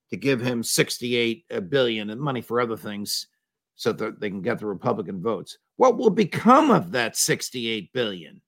to 0.09 0.17
give 0.17 0.41
him 0.41 0.63
68 0.63 1.45
uh, 1.51 1.59
billion 1.59 2.09
and 2.09 2.21
money 2.21 2.41
for 2.41 2.61
other 2.61 2.77
things 2.77 3.27
so 3.77 3.93
that 3.93 4.19
they 4.19 4.29
can 4.29 4.41
get 4.41 4.59
the 4.59 4.65
Republican 4.65 5.21
votes. 5.21 5.59
What 5.77 5.97
will 5.97 6.09
become 6.09 6.71
of 6.71 6.91
that 6.91 7.15
68 7.15 7.93
billion? 7.93 8.41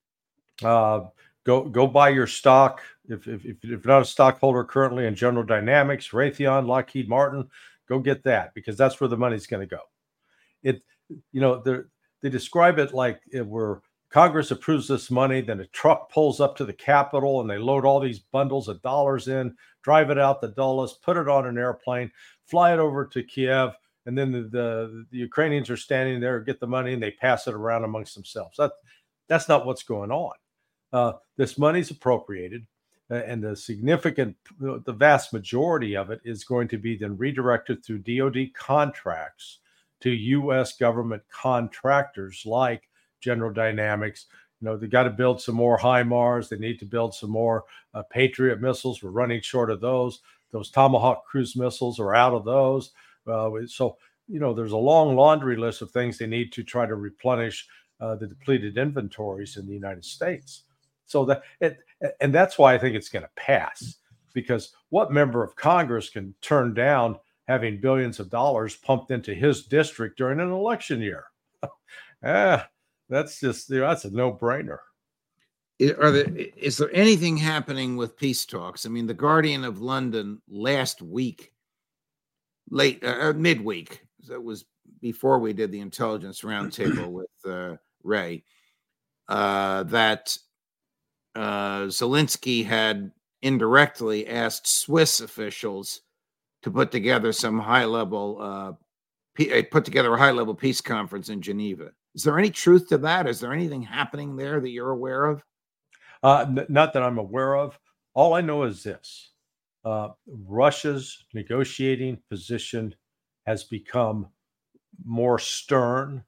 Uh, 0.62 1.04
go 1.46 1.64
go 1.64 1.86
buy 1.86 2.10
your 2.10 2.26
stock. 2.26 2.82
If, 3.08 3.26
if, 3.26 3.46
if 3.46 3.64
you're 3.64 3.80
not 3.84 4.02
a 4.02 4.04
stockholder 4.04 4.64
currently 4.64 5.06
in 5.06 5.14
General 5.14 5.44
Dynamics, 5.44 6.08
Raytheon, 6.08 6.66
Lockheed 6.66 7.08
Martin, 7.08 7.48
go 7.88 7.98
get 8.00 8.24
that 8.24 8.52
because 8.54 8.76
that's 8.76 9.00
where 9.00 9.08
the 9.08 9.16
money's 9.16 9.46
going 9.46 9.66
to 9.66 9.74
go. 9.74 9.82
It, 10.62 10.82
you 11.32 11.40
know, 11.40 11.62
they 12.20 12.28
describe 12.28 12.78
it 12.78 12.92
like 12.92 13.20
it 13.32 13.46
were 13.46 13.82
Congress 14.10 14.50
approves 14.50 14.88
this 14.88 15.10
money, 15.10 15.40
then 15.40 15.60
a 15.60 15.66
truck 15.66 16.10
pulls 16.10 16.40
up 16.40 16.56
to 16.56 16.64
the 16.64 16.72
Capitol 16.72 17.40
and 17.40 17.48
they 17.48 17.58
load 17.58 17.84
all 17.84 18.00
these 18.00 18.18
bundles 18.18 18.66
of 18.66 18.82
dollars 18.82 19.28
in, 19.28 19.54
drive 19.82 20.10
it 20.10 20.18
out 20.18 20.40
the 20.40 20.48
Dulles, 20.48 20.98
put 20.98 21.16
it 21.16 21.28
on 21.28 21.46
an 21.46 21.56
airplane, 21.56 22.10
fly 22.46 22.72
it 22.72 22.80
over 22.80 23.06
to 23.06 23.22
Kiev, 23.22 23.76
and 24.06 24.16
then 24.16 24.32
the, 24.32 24.42
the, 24.42 25.06
the 25.10 25.18
Ukrainians 25.18 25.70
are 25.70 25.76
standing 25.76 26.20
there, 26.20 26.40
get 26.40 26.60
the 26.60 26.66
money, 26.66 26.92
and 26.92 27.02
they 27.02 27.10
pass 27.10 27.46
it 27.46 27.54
around 27.54 27.84
amongst 27.84 28.14
themselves. 28.14 28.56
That, 28.56 28.72
that's 29.28 29.48
not 29.48 29.66
what's 29.66 29.82
going 29.82 30.10
on. 30.10 30.32
Uh, 30.92 31.12
this 31.36 31.58
money's 31.58 31.90
appropriated, 31.90 32.66
uh, 33.10 33.16
and 33.16 33.42
the 33.42 33.54
significant, 33.54 34.36
the 34.58 34.92
vast 34.92 35.32
majority 35.32 35.96
of 35.96 36.10
it 36.10 36.20
is 36.24 36.44
going 36.44 36.68
to 36.68 36.78
be 36.78 36.96
then 36.96 37.16
redirected 37.16 37.84
through 37.84 37.98
DoD 37.98 38.52
contracts 38.54 39.58
to 40.00 40.10
U.S. 40.10 40.76
government 40.76 41.22
contractors 41.30 42.44
like 42.46 42.88
General 43.20 43.52
Dynamics. 43.52 44.26
You 44.60 44.66
know, 44.66 44.76
they 44.76 44.86
got 44.86 45.04
to 45.04 45.10
build 45.10 45.40
some 45.40 45.54
more 45.54 45.78
HIMARS. 45.78 46.48
They 46.48 46.58
need 46.58 46.78
to 46.80 46.84
build 46.84 47.14
some 47.14 47.30
more 47.30 47.64
uh, 47.94 48.02
Patriot 48.10 48.60
missiles. 48.60 49.02
We're 49.02 49.10
running 49.10 49.40
short 49.40 49.70
of 49.70 49.80
those. 49.80 50.20
Those 50.52 50.70
Tomahawk 50.70 51.24
cruise 51.24 51.54
missiles 51.54 52.00
are 52.00 52.14
out 52.14 52.34
of 52.34 52.44
those. 52.44 52.90
Uh, 53.30 53.66
so, 53.66 53.96
you 54.28 54.40
know, 54.40 54.52
there's 54.52 54.72
a 54.72 54.76
long 54.76 55.16
laundry 55.16 55.56
list 55.56 55.82
of 55.82 55.90
things 55.90 56.18
they 56.18 56.26
need 56.26 56.52
to 56.52 56.62
try 56.62 56.86
to 56.86 56.94
replenish 56.94 57.66
uh, 58.00 58.14
the 58.16 58.26
depleted 58.26 58.78
inventories 58.78 59.56
in 59.56 59.66
the 59.66 59.74
United 59.74 60.04
States. 60.04 60.64
So 61.06 61.24
that 61.26 61.42
it, 61.60 61.78
and 62.20 62.34
that's 62.34 62.58
why 62.58 62.74
I 62.74 62.78
think 62.78 62.96
it's 62.96 63.08
going 63.08 63.24
to 63.24 63.30
pass 63.36 63.96
because 64.32 64.72
what 64.90 65.12
member 65.12 65.42
of 65.42 65.56
Congress 65.56 66.08
can 66.08 66.34
turn 66.40 66.72
down 66.72 67.18
having 67.48 67.80
billions 67.80 68.20
of 68.20 68.30
dollars 68.30 68.76
pumped 68.76 69.10
into 69.10 69.34
his 69.34 69.66
district 69.66 70.16
during 70.18 70.40
an 70.40 70.52
election 70.52 71.00
year? 71.00 71.24
ah, 72.24 72.66
that's 73.08 73.40
just 73.40 73.68
you 73.70 73.80
know, 73.80 73.88
that's 73.88 74.04
a 74.04 74.10
no 74.10 74.32
brainer. 74.32 74.78
Are 75.98 76.10
there 76.10 76.26
is 76.56 76.76
there 76.76 76.94
anything 76.94 77.36
happening 77.36 77.96
with 77.96 78.16
peace 78.16 78.44
talks? 78.44 78.84
I 78.84 78.88
mean, 78.90 79.06
the 79.06 79.14
Guardian 79.14 79.64
of 79.64 79.80
London 79.80 80.40
last 80.48 81.00
week, 81.02 81.52
late 82.70 83.02
uh, 83.04 83.30
uh 83.30 83.32
midweek, 83.32 84.04
that 84.28 84.42
was 84.42 84.64
before 85.00 85.38
we 85.38 85.52
did 85.52 85.72
the 85.72 85.80
intelligence 85.80 86.42
roundtable 86.42 87.08
with 87.10 87.30
uh, 87.46 87.76
Ray, 88.02 88.44
uh, 89.28 89.84
that 89.84 90.36
uh, 91.34 91.82
Zelensky 91.82 92.64
had 92.64 93.12
indirectly 93.42 94.28
asked 94.28 94.68
Swiss 94.68 95.20
officials 95.20 96.02
to 96.62 96.70
put 96.70 96.90
together 96.90 97.32
some 97.32 97.58
high 97.58 97.84
level, 97.84 98.38
uh, 98.40 98.72
p- 99.34 99.62
put 99.62 99.84
together 99.84 100.12
a 100.12 100.18
high 100.18 100.32
level 100.32 100.54
peace 100.54 100.80
conference 100.80 101.28
in 101.28 101.40
Geneva. 101.40 101.90
Is 102.14 102.22
there 102.22 102.38
any 102.38 102.50
truth 102.50 102.88
to 102.88 102.98
that? 102.98 103.26
Is 103.26 103.40
there 103.40 103.52
anything 103.52 103.82
happening 103.82 104.36
there 104.36 104.60
that 104.60 104.68
you're 104.68 104.90
aware 104.90 105.24
of? 105.24 105.42
Uh, 106.22 106.44
n- 106.48 106.66
not 106.68 106.92
that 106.92 107.02
I'm 107.02 107.18
aware 107.18 107.56
of. 107.56 107.78
All 108.14 108.34
I 108.34 108.40
know 108.40 108.64
is 108.64 108.82
this 108.82 109.29
uh, 109.84 110.08
Russia's 110.26 111.24
negotiating 111.32 112.18
position 112.28 112.94
has 113.46 113.64
become 113.64 114.26
more 115.04 115.38
stern, 115.38 116.24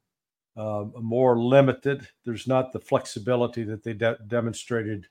uh, 0.56 0.84
more 1.00 1.38
limited. 1.38 2.08
There's 2.24 2.46
not 2.46 2.72
the 2.72 2.80
flexibility 2.80 3.64
that 3.64 3.82
they 3.82 3.92
de- 3.92 4.18
demonstrated 4.26 5.06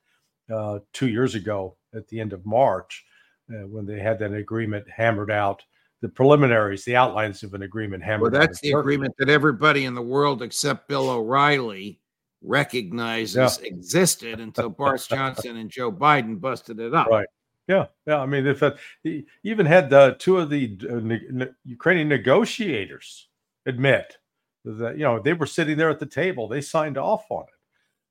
uh, 0.54 0.80
two 0.94 1.08
years 1.08 1.36
ago 1.36 1.78
at 1.94 2.08
the 2.08 2.20
end 2.20 2.34
of 2.34 2.46
March 2.46 3.06
uh, 3.52 3.68
when 3.68 3.86
they 3.86 4.00
had 4.00 4.20
that 4.20 4.34
agreement 4.34 4.90
hammered 4.90 5.32
out 5.32 5.64
the 6.02 6.10
preliminaries, 6.10 6.84
the 6.84 6.96
outlines 6.96 7.44
of 7.44 7.54
an 7.54 7.62
agreement 7.62 8.04
hammered. 8.04 8.34
Well, 8.34 8.42
that's 8.42 8.60
the 8.62 8.72
agreement 8.72 9.14
that 9.20 9.30
everybody 9.30 9.86
in 9.86 9.94
the 9.94 10.02
world 10.02 10.42
except 10.42 10.88
Bill 10.88 11.10
O'Reilly 11.10 12.00
recognizes 12.42 13.60
yeah. 13.62 13.68
existed 13.68 14.40
until 14.40 14.70
Boris 14.70 15.06
Johnson 15.06 15.58
and 15.58 15.70
Joe 15.70 15.92
Biden 15.92 16.42
busted 16.42 16.80
it 16.80 16.96
up. 16.96 17.08
Right. 17.08 17.28
Yeah. 17.68 17.88
Yeah. 18.06 18.20
I 18.20 18.26
mean, 18.26 18.46
if 18.48 18.64
he 19.04 19.26
even 19.44 19.66
had 19.66 19.94
uh, 19.94 20.16
two 20.18 20.38
of 20.38 20.50
the 20.50 20.78
uh, 20.90 21.00
ne- 21.02 21.50
Ukrainian 21.66 22.10
negotiators 22.10 23.30
admit 23.66 24.18
that 24.66 24.98
you 24.98 25.04
know 25.04 25.20
they 25.20 25.34
were 25.34 25.46
sitting 25.46 25.78
there 25.78 25.90
at 25.90 26.00
the 26.00 26.06
table, 26.06 26.48
they 26.48 26.62
signed 26.62 26.98
off 26.98 27.26
on 27.30 27.44
it. 27.44 27.60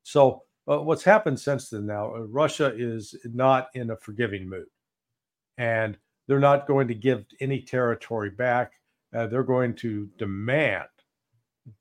So 0.02 0.42
uh, 0.70 0.80
what's 0.80 1.04
happened 1.04 1.38
since 1.38 1.68
then? 1.68 1.86
Now 1.86 2.14
uh, 2.14 2.20
Russia 2.20 2.72
is 2.76 3.14
not 3.24 3.68
in 3.74 3.90
a 3.90 3.96
forgiving 3.96 4.48
mood, 4.48 4.66
and 5.58 5.98
they're 6.26 6.38
not 6.38 6.66
going 6.66 6.88
to 6.88 6.94
give 6.94 7.24
any 7.40 7.60
territory 7.60 8.30
back. 8.30 8.72
Uh, 9.14 9.26
they're 9.26 9.42
going 9.42 9.74
to 9.74 10.08
demand 10.18 10.86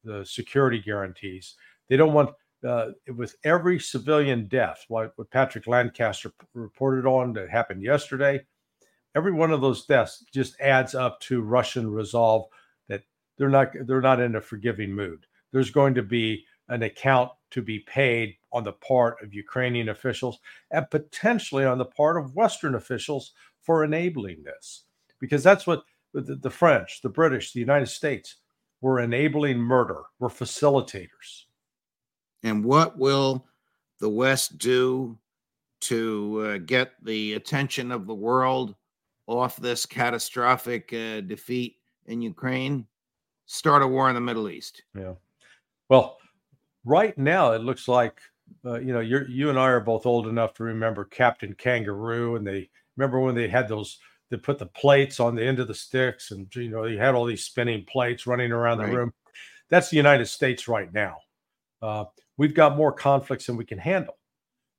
the 0.04 0.26
security 0.26 0.80
guarantees. 0.80 1.56
They 1.88 1.98
don't 1.98 2.14
want, 2.14 2.32
uh, 2.68 2.88
with 3.16 3.36
every 3.44 3.80
civilian 3.80 4.48
death, 4.48 4.86
like 4.90 5.12
what 5.16 5.32
Patrick 5.32 5.68
Lancaster 5.68 6.32
reported 6.54 7.06
on 7.06 7.34
that 7.34 7.50
happened 7.50 7.82
yesterday, 7.82 8.46
every 9.16 9.32
one 9.32 9.52
of 9.52 9.62
those 9.62 9.86
deaths 9.86 10.24
just 10.34 10.60
adds 10.60 10.96
up 10.96 11.20
to 11.22 11.42
Russian 11.42 11.90
resolve 11.90 12.46
that 12.88 13.04
they're 13.38 13.50
not 13.50 13.72
they're 13.86 14.02
not 14.02 14.20
in 14.20 14.36
a 14.36 14.42
forgiving 14.42 14.94
mood. 14.94 15.26
There's 15.52 15.72
going 15.72 15.96
to 15.96 16.04
be 16.04 16.46
an 16.68 16.84
account 16.84 17.32
to 17.52 17.62
be 17.62 17.80
paid 17.80 18.36
on 18.52 18.64
the 18.64 18.74
part 18.74 19.18
of 19.24 19.34
Ukrainian 19.34 19.90
officials 19.90 20.40
and 20.72 20.90
potentially 20.90 21.66
on 21.66 21.78
the 21.78 21.86
part 21.86 22.18
of 22.18 22.36
Western 22.36 22.76
officials 22.76 23.34
for 23.62 23.84
enabling 23.84 24.44
this 24.44 24.84
because 25.20 25.44
that's 25.44 25.66
what 25.66 25.84
the, 26.14 26.36
the 26.36 26.50
French, 26.50 27.02
the 27.02 27.10
British, 27.10 27.52
the 27.52 27.60
United 27.60 27.88
States 27.88 28.36
were 28.82 29.00
enabling 29.00 29.58
murder, 29.58 30.04
were 30.20 30.30
facilitators. 30.30 31.46
And 32.44 32.64
what 32.64 32.98
will 32.98 33.46
the 34.00 34.10
West 34.10 34.58
do 34.58 35.18
to 35.82 36.46
uh, 36.46 36.58
get 36.58 36.92
the 37.04 37.34
attention 37.34 37.92
of 37.92 38.08
the 38.08 38.14
world 38.14 38.76
off 39.28 39.58
this 39.58 39.86
catastrophic 39.86 40.94
uh, 40.94 41.22
defeat 41.22 41.78
in 42.08 42.22
Ukraine? 42.22 42.86
Start 43.46 43.82
a 43.82 43.88
war 43.88 44.10
in 44.10 44.16
the 44.16 44.22
Middle 44.22 44.50
East. 44.50 44.84
Yeah. 44.98 45.14
Well, 45.90 46.18
right 46.86 47.18
now 47.18 47.54
it 47.54 47.62
looks 47.62 47.88
like 47.88 48.20
uh, 48.66 48.80
you 48.80 48.94
know 48.94 49.00
you 49.00 49.26
you 49.30 49.50
and 49.50 49.60
I 49.60 49.68
are 49.68 49.80
both 49.80 50.06
old 50.06 50.28
enough 50.28 50.54
to 50.56 50.64
remember 50.64 51.06
Captain 51.06 51.54
Kangaroo 51.54 52.36
and 52.36 52.46
they 52.46 52.70
remember 52.98 53.20
when 53.20 53.36
they 53.36 53.48
had 53.48 53.68
those 53.68 54.00
they 54.30 54.38
put 54.38 54.60
the 54.60 54.66
plates 54.68 55.20
on 55.20 55.36
the 55.36 55.44
end 55.44 55.60
of 55.60 55.68
the 55.68 55.74
sticks 55.74 56.32
and 56.32 56.54
you 56.56 56.70
know 56.70 56.88
they 56.88 56.96
had 56.96 57.16
all 57.16 57.26
these 57.26 57.44
spinning 57.44 57.86
plates 57.86 58.28
running 58.28 58.52
around 58.52 58.78
the 58.78 58.86
room 58.86 59.14
that's 59.70 59.90
the 59.90 59.98
united 59.98 60.26
states 60.26 60.68
right 60.68 60.94
now 60.94 61.18
uh, 61.82 62.06
we've 62.40 62.56
got 62.56 62.76
more 62.76 62.92
conflicts 62.92 63.46
than 63.46 63.56
we 63.58 63.66
can 63.66 63.78
handle 63.78 64.18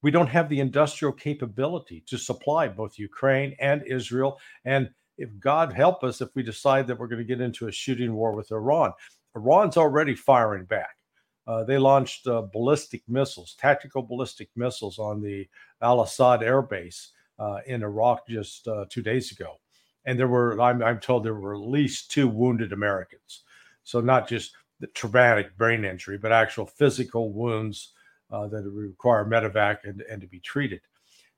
we 0.02 0.10
don't 0.10 0.28
have 0.28 0.48
the 0.48 0.60
industrial 0.60 1.12
capability 1.12 2.02
to 2.06 2.18
supply 2.18 2.66
both 2.66 2.98
ukraine 2.98 3.54
and 3.60 3.82
israel 3.86 4.40
and 4.64 4.90
if 5.20 5.38
God 5.38 5.72
help 5.72 6.02
us, 6.02 6.22
if 6.22 6.30
we 6.34 6.42
decide 6.42 6.86
that 6.86 6.98
we're 6.98 7.06
going 7.06 7.18
to 7.18 7.24
get 7.24 7.42
into 7.42 7.68
a 7.68 7.72
shooting 7.72 8.14
war 8.14 8.32
with 8.32 8.50
Iran, 8.50 8.92
Iran's 9.36 9.76
already 9.76 10.14
firing 10.14 10.64
back. 10.64 10.96
Uh, 11.46 11.62
they 11.62 11.76
launched 11.76 12.26
uh, 12.26 12.42
ballistic 12.52 13.02
missiles, 13.06 13.54
tactical 13.58 14.02
ballistic 14.02 14.48
missiles 14.56 14.98
on 14.98 15.20
the 15.20 15.46
Al 15.82 16.00
Assad 16.00 16.42
air 16.42 16.62
base 16.62 17.10
uh, 17.38 17.58
in 17.66 17.82
Iraq 17.82 18.26
just 18.28 18.66
uh, 18.66 18.86
two 18.88 19.02
days 19.02 19.30
ago. 19.30 19.60
And 20.06 20.18
there 20.18 20.28
were, 20.28 20.58
I'm, 20.58 20.82
I'm, 20.82 21.00
told, 21.00 21.22
there 21.22 21.34
were 21.34 21.54
at 21.54 21.60
least 21.60 22.10
two 22.10 22.26
wounded 22.26 22.72
Americans. 22.72 23.42
So 23.84 24.00
not 24.00 24.26
just 24.26 24.54
the 24.80 24.86
traumatic 24.88 25.56
brain 25.56 25.84
injury, 25.84 26.18
but 26.18 26.32
actual 26.32 26.66
physical 26.66 27.32
wounds 27.32 27.92
uh, 28.30 28.46
that 28.48 28.62
require 28.62 29.24
medevac 29.24 29.84
and, 29.84 30.02
and 30.02 30.20
to 30.20 30.26
be 30.26 30.40
treated. 30.40 30.80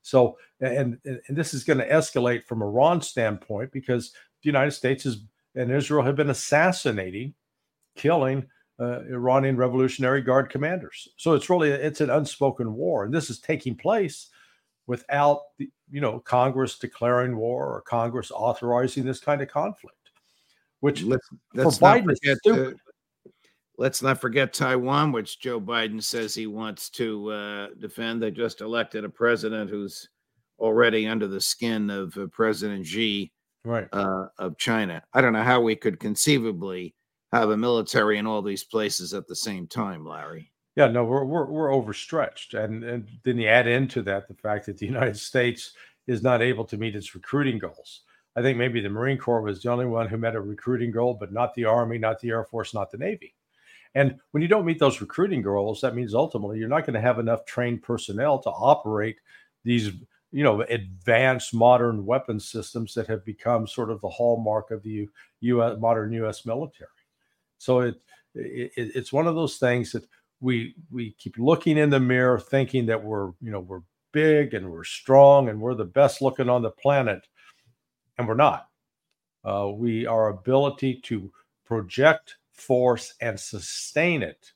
So, 0.01 0.37
and, 0.59 0.99
and 1.05 1.21
this 1.29 1.53
is 1.53 1.63
going 1.63 1.79
to 1.79 1.87
escalate 1.87 2.45
from 2.45 2.61
Iran's 2.61 3.07
standpoint 3.07 3.71
because 3.71 4.11
the 4.41 4.47
United 4.47 4.71
States 4.71 5.05
is, 5.05 5.23
and 5.55 5.71
Israel 5.71 6.03
have 6.03 6.15
been 6.15 6.29
assassinating, 6.29 7.33
killing 7.95 8.47
uh, 8.79 9.01
Iranian 9.03 9.55
Revolutionary 9.55 10.21
Guard 10.21 10.49
commanders. 10.49 11.07
So 11.17 11.33
it's 11.33 11.49
really 11.49 11.69
it's 11.69 12.01
an 12.01 12.09
unspoken 12.09 12.73
war, 12.73 13.05
and 13.05 13.13
this 13.13 13.29
is 13.29 13.39
taking 13.39 13.75
place 13.75 14.29
without 14.87 15.41
the, 15.57 15.69
you 15.89 16.01
know 16.01 16.19
Congress 16.19 16.79
declaring 16.79 17.37
war 17.37 17.67
or 17.67 17.81
Congress 17.81 18.31
authorizing 18.31 19.05
this 19.05 19.19
kind 19.19 19.41
of 19.41 19.47
conflict. 19.47 19.95
Which 20.79 21.03
let's, 21.03 21.27
for 21.53 21.71
Biden 21.71 22.13
forget, 22.19 22.37
uh, 22.45 22.71
let's 23.77 24.01
not 24.01 24.21
forget 24.21 24.53
Taiwan, 24.53 25.11
which 25.11 25.39
Joe 25.39 25.59
Biden 25.59 26.01
says 26.01 26.33
he 26.33 26.47
wants 26.47 26.89
to 26.91 27.31
uh, 27.31 27.67
defend. 27.79 28.21
They 28.21 28.31
just 28.31 28.61
elected 28.61 29.03
a 29.03 29.09
president 29.09 29.69
who's 29.69 30.09
already 30.59 31.07
under 31.07 31.27
the 31.27 31.41
skin 31.41 31.89
of 31.89 32.17
uh, 32.17 32.27
President 32.27 32.85
Xi 32.85 33.31
right. 33.65 33.87
Uh, 33.91 34.27
of 34.37 34.57
China. 34.57 35.03
I 35.13 35.21
don't 35.21 35.33
know 35.33 35.43
how 35.43 35.61
we 35.61 35.75
could 35.75 35.99
conceivably 35.99 36.95
have 37.31 37.49
a 37.49 37.57
military 37.57 38.17
in 38.17 38.27
all 38.27 38.41
these 38.41 38.63
places 38.63 39.13
at 39.13 39.27
the 39.27 39.35
same 39.35 39.67
time, 39.67 40.05
Larry. 40.05 40.51
Yeah, 40.75 40.87
no, 40.87 41.03
we're 41.03 41.23
we're, 41.23 41.45
we're 41.45 41.73
overstretched, 41.73 42.55
and 42.55 42.83
and 42.83 43.07
then 43.23 43.37
you 43.37 43.47
add 43.47 43.67
into 43.67 44.01
that 44.03 44.27
the 44.27 44.33
fact 44.33 44.65
that 44.65 44.77
the 44.77 44.87
United 44.87 45.17
States 45.17 45.73
is 46.07 46.23
not 46.23 46.41
able 46.41 46.65
to 46.65 46.77
meet 46.77 46.95
its 46.95 47.15
recruiting 47.15 47.59
goals. 47.59 48.01
I 48.35 48.41
think 48.41 48.57
maybe 48.57 48.81
the 48.81 48.89
Marine 48.89 49.19
Corps 49.19 49.41
was 49.41 49.61
the 49.61 49.69
only 49.69 49.85
one 49.85 50.07
who 50.07 50.17
met 50.17 50.35
a 50.35 50.41
recruiting 50.41 50.91
goal, 50.91 51.13
but 51.13 51.31
not 51.31 51.53
the 51.53 51.65
Army, 51.65 51.99
not 51.99 52.19
the 52.19 52.29
Air 52.29 52.43
Force, 52.43 52.73
not 52.73 52.89
the 52.91 52.97
Navy. 52.97 53.35
And 53.95 54.19
when 54.31 54.41
you 54.41 54.47
don't 54.47 54.65
meet 54.65 54.79
those 54.79 55.01
recruiting 55.01 55.41
goals, 55.41 55.81
that 55.81 55.95
means 55.95 56.15
ultimately 56.15 56.57
you're 56.57 56.67
not 56.67 56.85
going 56.85 56.95
to 56.95 57.01
have 57.01 57.19
enough 57.19 57.45
trained 57.45 57.83
personnel 57.83 58.39
to 58.39 58.49
operate 58.49 59.17
these, 59.63 59.91
you 60.31 60.43
know, 60.43 60.61
advanced 60.61 61.53
modern 61.53 62.05
weapon 62.05 62.39
systems 62.39 62.93
that 62.95 63.07
have 63.07 63.23
become 63.23 63.67
sort 63.67 63.91
of 63.91 64.01
the 64.01 64.09
hallmark 64.09 64.71
of 64.71 64.81
the 64.81 65.07
U.S. 65.41 65.77
modern 65.79 66.11
U.S. 66.13 66.45
military. 66.45 66.89
So 67.59 67.81
it, 67.81 68.01
it 68.33 68.71
it's 68.75 69.13
one 69.13 69.27
of 69.27 69.35
those 69.35 69.57
things 69.57 69.91
that 69.91 70.05
we 70.41 70.75
we 70.91 71.11
keep 71.13 71.37
looking 71.37 71.77
in 71.77 71.89
the 71.89 71.99
mirror, 71.99 72.39
thinking 72.39 72.87
that 72.87 73.01
we're 73.01 73.27
you 73.41 73.51
know 73.51 73.59
we're 73.59 73.83
big 74.11 74.53
and 74.53 74.71
we're 74.71 74.83
strong 74.83 75.49
and 75.49 75.61
we're 75.61 75.75
the 75.75 75.85
best 75.85 76.21
looking 76.21 76.49
on 76.49 76.61
the 76.61 76.71
planet, 76.71 77.27
and 78.17 78.27
we're 78.27 78.33
not. 78.33 78.67
Uh, 79.45 79.69
we 79.73 80.05
our 80.07 80.29
ability 80.29 80.99
to 81.03 81.31
project 81.65 82.37
force 82.53 83.13
and 83.21 83.39
sustain 83.39 84.23
it 84.23 84.51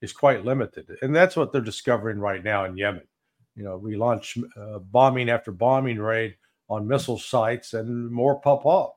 is 0.00 0.12
quite 0.12 0.44
limited, 0.44 0.86
and 1.02 1.14
that's 1.14 1.36
what 1.36 1.52
they're 1.52 1.60
discovering 1.60 2.18
right 2.18 2.42
now 2.42 2.64
in 2.64 2.76
Yemen. 2.76 3.06
You 3.54 3.64
know, 3.64 3.76
we 3.76 3.96
launch 3.96 4.38
uh, 4.56 4.78
bombing 4.78 5.28
after 5.28 5.52
bombing 5.52 5.98
raid 5.98 6.36
on 6.68 6.88
missile 6.88 7.18
sites, 7.18 7.74
and 7.74 8.10
more 8.10 8.40
pop 8.40 8.64
up, 8.66 8.96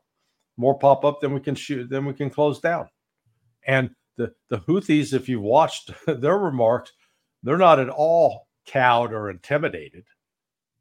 more 0.57 0.77
pop 0.77 1.03
up 1.03 1.21
than 1.21 1.33
we 1.33 1.39
can 1.39 1.55
shoot, 1.55 1.89
than 1.89 2.05
we 2.05 2.13
can 2.13 2.29
close 2.29 2.59
down. 2.59 2.89
And 3.67 3.91
the, 4.17 4.33
the 4.49 4.59
Houthis, 4.59 5.13
if 5.13 5.27
you've 5.27 5.41
watched 5.41 5.91
their 6.07 6.37
remarks, 6.37 6.93
they're 7.43 7.57
not 7.57 7.79
at 7.79 7.89
all 7.89 8.47
cowed 8.65 9.11
or 9.11 9.29
intimidated. 9.29 10.05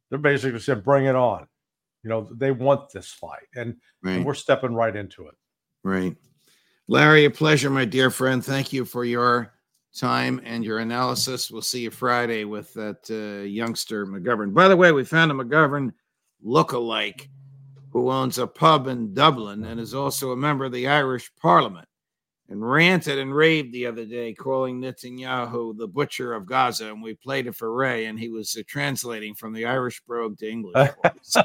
They're 0.09 0.19
basically 0.19 0.61
saying, 0.61 0.81
bring 0.81 1.07
it 1.07 1.17
on. 1.17 1.47
You 2.03 2.11
know, 2.11 2.29
they 2.31 2.51
want 2.51 2.91
this 2.93 3.11
fight. 3.11 3.49
And, 3.55 3.77
right. 4.03 4.17
and 4.17 4.25
we're 4.25 4.35
stepping 4.35 4.75
right 4.75 4.95
into 4.95 5.27
it. 5.27 5.35
Right. 5.83 6.17
Larry, 6.87 7.25
a 7.25 7.31
pleasure, 7.31 7.71
my 7.71 7.87
dear 7.87 8.11
friend. 8.11 8.45
Thank 8.45 8.73
you 8.73 8.85
for 8.85 9.07
your 9.07 9.55
time 9.97 10.41
and 10.45 10.63
your 10.63 10.81
analysis. 10.81 11.51
We'll 11.51 11.63
see 11.63 11.81
you 11.81 11.91
Friday 11.91 12.45
with 12.45 12.75
that 12.75 13.09
uh, 13.11 13.45
youngster 13.45 14.07
McGovern. 14.07 14.53
By 14.53 14.69
the 14.69 14.77
way, 14.77 14.93
we 14.93 15.05
found 15.05 15.31
a 15.31 15.35
McGovern 15.35 15.93
look-alike 16.43 17.31
who 17.91 18.11
owns 18.11 18.39
a 18.39 18.47
pub 18.47 18.87
in 18.87 19.15
Dublin 19.15 19.65
and 19.65 19.81
is 19.81 19.95
also 19.95 20.33
a 20.33 20.37
member 20.37 20.67
of 20.67 20.73
the 20.73 20.89
Irish 20.89 21.31
Parliament 21.41 21.89
and 22.51 22.69
ranted 22.69 23.19
and 23.19 23.35
raved 23.35 23.73
the 23.73 23.87
other 23.87 24.05
day, 24.05 24.35
calling 24.35 24.83
Netanyahu 24.83 25.79
the 25.79 25.89
butcher 25.89 26.35
of 26.35 26.45
Gaza. 26.45 26.91
And 26.91 27.03
we 27.03 27.15
played 27.15 27.47
it 27.47 27.57
for 27.57 27.73
Ray, 27.73 28.05
and 28.07 28.19
he 28.19 28.29
was 28.29 28.55
uh, 28.59 28.63
translating 28.67 29.35
from 29.35 29.55
the 29.55 29.65
Irish 29.65 30.03
brogue 30.03 30.37
to 30.39 30.51
English. 30.51 30.91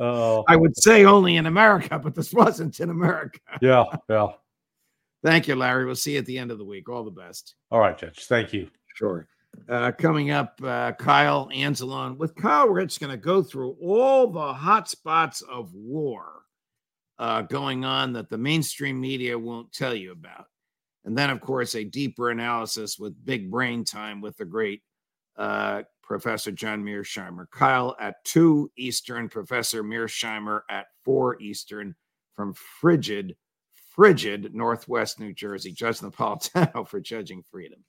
oh. 0.00 0.44
I 0.48 0.56
would 0.56 0.76
say 0.76 1.04
only 1.04 1.36
in 1.36 1.46
America, 1.46 1.98
but 1.98 2.14
this 2.14 2.32
wasn't 2.32 2.80
in 2.80 2.90
America. 2.90 3.40
yeah, 3.60 3.84
yeah. 4.08 4.28
Thank 5.22 5.48
you, 5.48 5.56
Larry. 5.56 5.86
We'll 5.86 5.96
see 5.96 6.12
you 6.12 6.18
at 6.18 6.26
the 6.26 6.38
end 6.38 6.50
of 6.50 6.58
the 6.58 6.64
week. 6.64 6.88
All 6.88 7.04
the 7.04 7.10
best. 7.10 7.56
All 7.70 7.80
right, 7.80 7.96
Judge. 7.96 8.26
Thank 8.26 8.52
you. 8.52 8.68
Sure. 8.94 9.26
Uh, 9.68 9.90
coming 9.90 10.30
up, 10.30 10.60
uh, 10.62 10.92
Kyle 10.92 11.48
Anzalone. 11.52 12.16
With 12.16 12.34
Kyle, 12.36 12.68
we're 12.68 12.84
just 12.84 13.00
going 13.00 13.10
to 13.10 13.16
go 13.16 13.42
through 13.42 13.76
all 13.82 14.28
the 14.28 14.52
hot 14.52 14.88
spots 14.88 15.42
of 15.42 15.74
war 15.74 16.42
uh, 17.18 17.42
going 17.42 17.84
on 17.84 18.12
that 18.12 18.28
the 18.28 18.38
mainstream 18.38 19.00
media 19.00 19.38
won't 19.38 19.72
tell 19.72 19.94
you 19.94 20.12
about. 20.12 20.46
And 21.04 21.16
then, 21.16 21.30
of 21.30 21.40
course, 21.40 21.74
a 21.74 21.84
deeper 21.84 22.30
analysis 22.30 22.98
with 22.98 23.24
big 23.24 23.50
brain 23.50 23.84
time 23.84 24.20
with 24.20 24.36
the 24.36 24.44
great 24.44 24.82
uh, 25.36 25.82
Professor 26.06 26.52
John 26.52 26.82
Mearsheimer. 26.84 27.50
Kyle 27.50 27.96
at 28.00 28.24
2 28.24 28.70
Eastern, 28.78 29.28
Professor 29.28 29.82
Mearsheimer 29.82 30.60
at 30.70 30.86
4 31.04 31.40
Eastern 31.42 31.94
from 32.34 32.54
frigid, 32.54 33.36
frigid 33.94 34.54
Northwest 34.54 35.18
New 35.18 35.32
Jersey. 35.32 35.72
Judge 35.72 35.98
Napolitano 35.98 36.86
for 36.88 37.00
Judging 37.00 37.42
Freedom. 37.50 37.84